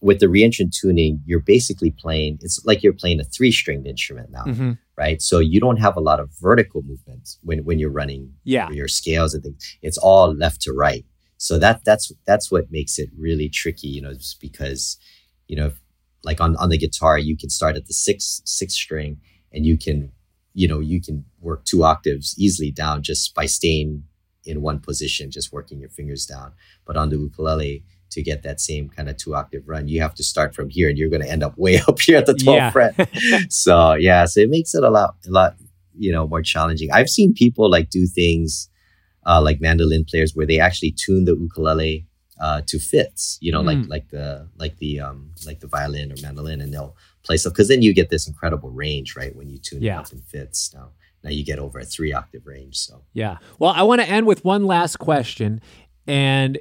[0.00, 4.30] with the reentrant tuning, you're basically playing, it's like you're playing a three stringed instrument
[4.30, 4.72] now, mm-hmm.
[4.96, 5.20] right?
[5.20, 8.70] So you don't have a lot of vertical movements when, when you're running yeah.
[8.70, 9.76] your scales and things.
[9.82, 11.04] It's all left to right.
[11.36, 14.98] So that that's that's what makes it really tricky, you know, just because,
[15.48, 15.72] you know,
[16.22, 19.20] like on, on the guitar, you can start at the sixth sixth string
[19.52, 20.12] and you can,
[20.52, 24.04] you know, you can work two octaves easily down just by staying
[24.44, 26.52] in one position, just working your fingers down.
[26.86, 30.14] But on the ukulele, to get that same kind of two octave run, you have
[30.14, 32.34] to start from here and you're going to end up way up here at the
[32.34, 32.70] 12th yeah.
[32.70, 32.94] fret.
[33.52, 35.56] so yeah, so it makes it a lot, a lot,
[35.96, 36.90] you know, more challenging.
[36.92, 38.68] I've seen people like do things
[39.26, 42.06] uh, like mandolin players where they actually tune the ukulele
[42.40, 43.88] uh, to fifths, you know, like Mm.
[43.90, 47.68] like the like the um like the violin or mandolin, and they'll play stuff because
[47.68, 49.36] then you get this incredible range, right?
[49.36, 49.96] When you tune Yeah.
[50.00, 50.88] it up in fifths, now
[51.22, 52.76] now you get over a three octave range.
[52.78, 53.36] So Yeah.
[53.58, 55.60] Well, I want to end with one last question.
[56.06, 56.58] And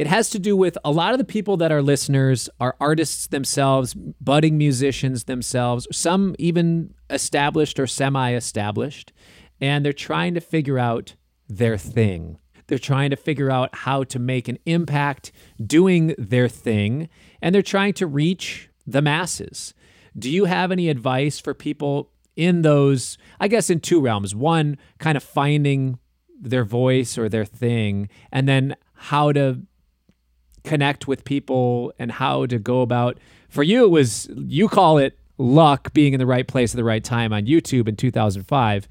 [0.00, 3.26] it has to do with a lot of the people that are listeners are artists
[3.26, 9.12] themselves, budding musicians themselves, some even established or semi established.
[9.60, 11.16] And they're trying to figure out
[11.50, 12.38] their thing.
[12.66, 15.32] They're trying to figure out how to make an impact
[15.62, 17.10] doing their thing.
[17.42, 19.74] And they're trying to reach the masses.
[20.18, 24.34] Do you have any advice for people in those, I guess, in two realms?
[24.34, 25.98] One, kind of finding
[26.40, 29.60] their voice or their thing, and then how to
[30.64, 33.18] connect with people and how to go about.
[33.48, 36.84] For you, it was, you call it luck being in the right place at the
[36.84, 38.88] right time on YouTube in 2005.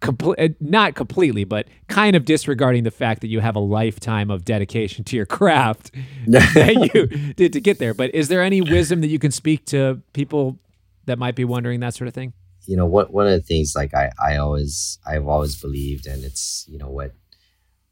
[0.00, 4.30] Comple- eh, not completely, but kind of disregarding the fact that you have a lifetime
[4.30, 5.92] of dedication to your craft
[6.26, 7.94] that you did to get there.
[7.94, 10.58] But is there any wisdom that you can speak to people
[11.06, 12.32] that might be wondering that sort of thing?
[12.68, 16.22] you know what one of the things like I, I always I've always believed and
[16.22, 17.12] it's you know what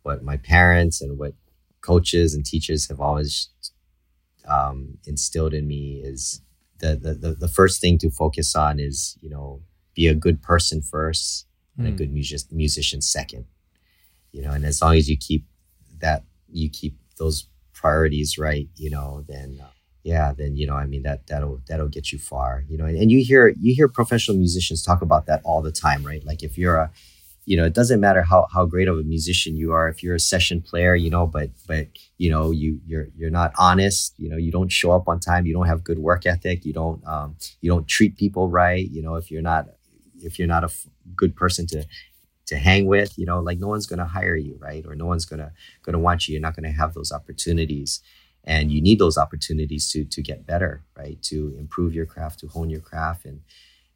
[0.02, 1.32] what my parents and what
[1.90, 3.32] coaches and teachers have always
[4.48, 6.40] um, instilled in me is
[6.78, 9.62] the, the the the first thing to focus on is you know
[9.94, 11.46] be a good person first
[11.78, 11.96] and a Mm.
[11.98, 13.44] good music, musician second
[14.32, 15.44] you know and as long as you keep
[16.00, 16.24] that
[16.60, 19.70] you keep those priorities right you know then uh,
[20.04, 22.96] yeah then you know i mean that that'll that'll get you far you know and,
[22.98, 26.42] and you hear you hear professional musicians talk about that all the time right like
[26.42, 26.90] if you're a
[27.46, 29.88] you know it doesn't matter how how great of a musician you are.
[29.88, 31.88] If you're a session player you know but but
[32.18, 35.46] you know you you're you're not honest you know you don't show up on time
[35.46, 39.02] you don't have good work ethic you don't um you don't treat people right you
[39.02, 39.66] know if you're not
[40.20, 41.84] if you're not a f- good person to
[42.46, 44.84] to hang with you know like no one's going to hire you right?
[44.86, 46.32] Or no one's going to going to want you.
[46.32, 48.00] You're not going to have those opportunities.
[48.44, 51.20] And you need those opportunities to to get better right?
[51.24, 53.24] To improve your craft to hone your craft.
[53.24, 53.40] And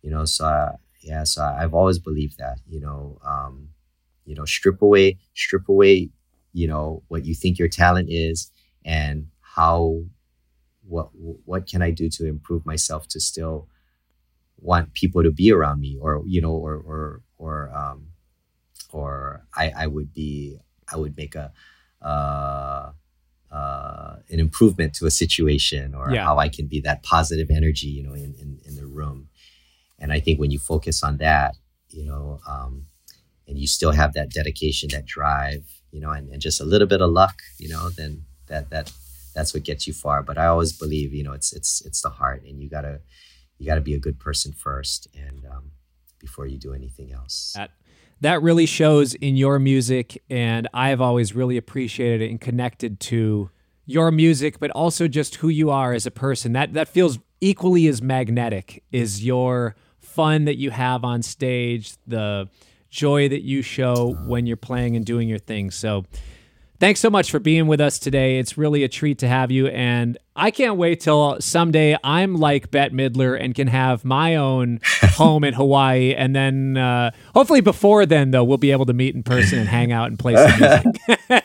[0.03, 3.69] you know so uh, yeah so i've always believed that you know um
[4.25, 6.09] you know strip away strip away
[6.53, 8.51] you know what you think your talent is
[8.85, 10.03] and how
[10.87, 11.09] what
[11.45, 13.69] what can i do to improve myself to still
[14.59, 18.09] want people to be around me or you know or or or um
[18.93, 20.59] or i i would be
[20.93, 21.53] i would make a
[22.03, 22.91] uh
[23.51, 26.25] uh, an improvement to a situation or Yeah.
[26.25, 29.29] how I can be that positive energy, you know, in, in, in the room.
[30.01, 31.57] And I think when you focus on that,
[31.89, 32.87] you know, um,
[33.47, 36.87] and you still have that dedication, that drive, you know, and, and just a little
[36.87, 38.93] bit of luck, you know, then that, that,
[39.35, 40.23] that's what gets you far.
[40.23, 43.01] But I always believe, you know, it's, it's, it's the heart and you gotta,
[43.59, 45.73] you gotta be a good person first and, um,
[46.21, 47.55] before you do anything else.
[47.57, 47.71] That
[48.21, 53.51] that really shows in your music, and I've always really appreciated it and connected to
[53.87, 56.53] your music, but also just who you are as a person.
[56.53, 59.75] That that feels equally as magnetic is your
[60.11, 62.49] fun that you have on stage, the
[62.91, 65.71] joy that you show when you're playing and doing your thing.
[65.71, 66.05] So
[66.81, 68.39] thanks so much for being with us today.
[68.39, 69.69] It's really a treat to have you.
[69.69, 74.81] And I can't wait till someday I'm like Bette Midler and can have my own
[75.03, 76.15] home in Hawaii.
[76.15, 79.69] And then uh, hopefully before then, though, we'll be able to meet in person and
[79.69, 81.45] hang out and play some music.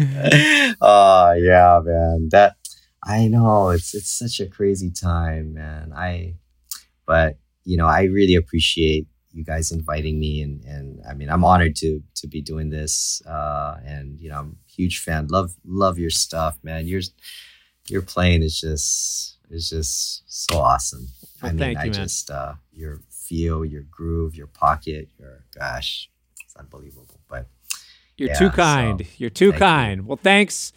[0.80, 2.28] oh yeah, man.
[2.30, 2.56] That
[3.04, 5.92] I know it's it's such a crazy time, man.
[5.94, 6.36] I
[7.06, 11.44] but you know, I really appreciate you guys inviting me and and I mean I'm
[11.44, 13.22] honored to to be doing this.
[13.26, 15.28] Uh and you know, I'm a huge fan.
[15.28, 16.86] Love love your stuff, man.
[16.86, 17.00] Your
[17.88, 21.08] your playing is just is just so awesome.
[21.42, 26.10] Well, I mean, I you, just uh your feel, your groove, your pocket, your gosh,
[26.44, 27.20] it's unbelievable.
[27.28, 27.46] But
[28.16, 29.06] You're Yeah, too so, kind.
[29.16, 29.66] You're too thank you.
[29.66, 30.06] kind.
[30.06, 30.72] Well, thanks.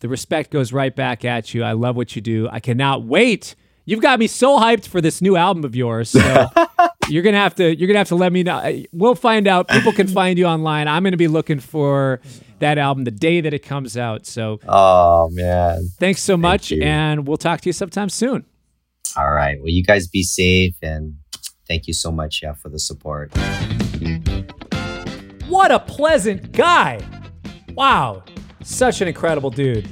[0.00, 1.62] The respect goes right back at you.
[1.64, 2.48] I love what you do.
[2.50, 3.54] I cannot wait.
[3.88, 6.10] You've got me so hyped for this new album of yours.
[6.10, 6.20] So
[7.08, 8.82] you're gonna have to you're gonna have to let me know.
[8.92, 9.66] We'll find out.
[9.66, 10.86] People can find you online.
[10.86, 12.20] I'm gonna be looking for
[12.58, 14.26] that album the day that it comes out.
[14.26, 15.88] So oh man.
[15.98, 16.82] thanks so much, you.
[16.82, 18.44] and we'll talk to you sometime soon.
[19.16, 19.56] All right.
[19.58, 21.14] Well, you guys be safe and
[21.66, 23.32] thank you so much, yeah, for the support.
[25.48, 27.00] What a pleasant guy.
[27.72, 28.22] Wow.
[28.62, 29.88] Such an incredible dude.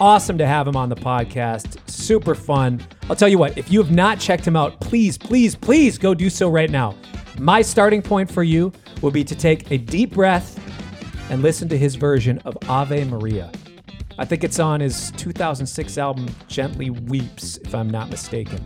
[0.00, 1.78] Awesome to have him on the podcast.
[1.86, 2.80] Super fun.
[3.10, 6.14] I'll tell you what, if you have not checked him out, please, please, please go
[6.14, 6.96] do so right now.
[7.38, 8.72] My starting point for you
[9.02, 10.58] will be to take a deep breath
[11.30, 13.52] and listen to his version of Ave Maria.
[14.18, 18.58] I think it's on his 2006 album, Gently Weeps, if I'm not mistaken.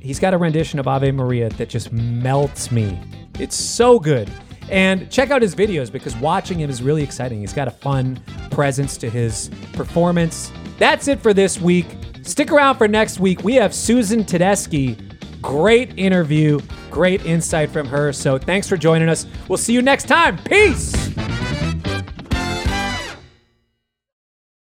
[0.00, 2.98] He's got a rendition of Ave Maria that just melts me.
[3.38, 4.28] It's so good.
[4.70, 7.40] And check out his videos because watching him is really exciting.
[7.40, 10.50] He's got a fun presence to his performance.
[10.78, 11.86] That's it for this week.
[12.22, 13.44] Stick around for next week.
[13.44, 15.02] We have Susan Tedeschi.
[15.40, 16.58] Great interview,
[16.90, 18.12] great insight from her.
[18.12, 19.26] So thanks for joining us.
[19.48, 20.38] We'll see you next time.
[20.38, 21.16] Peace.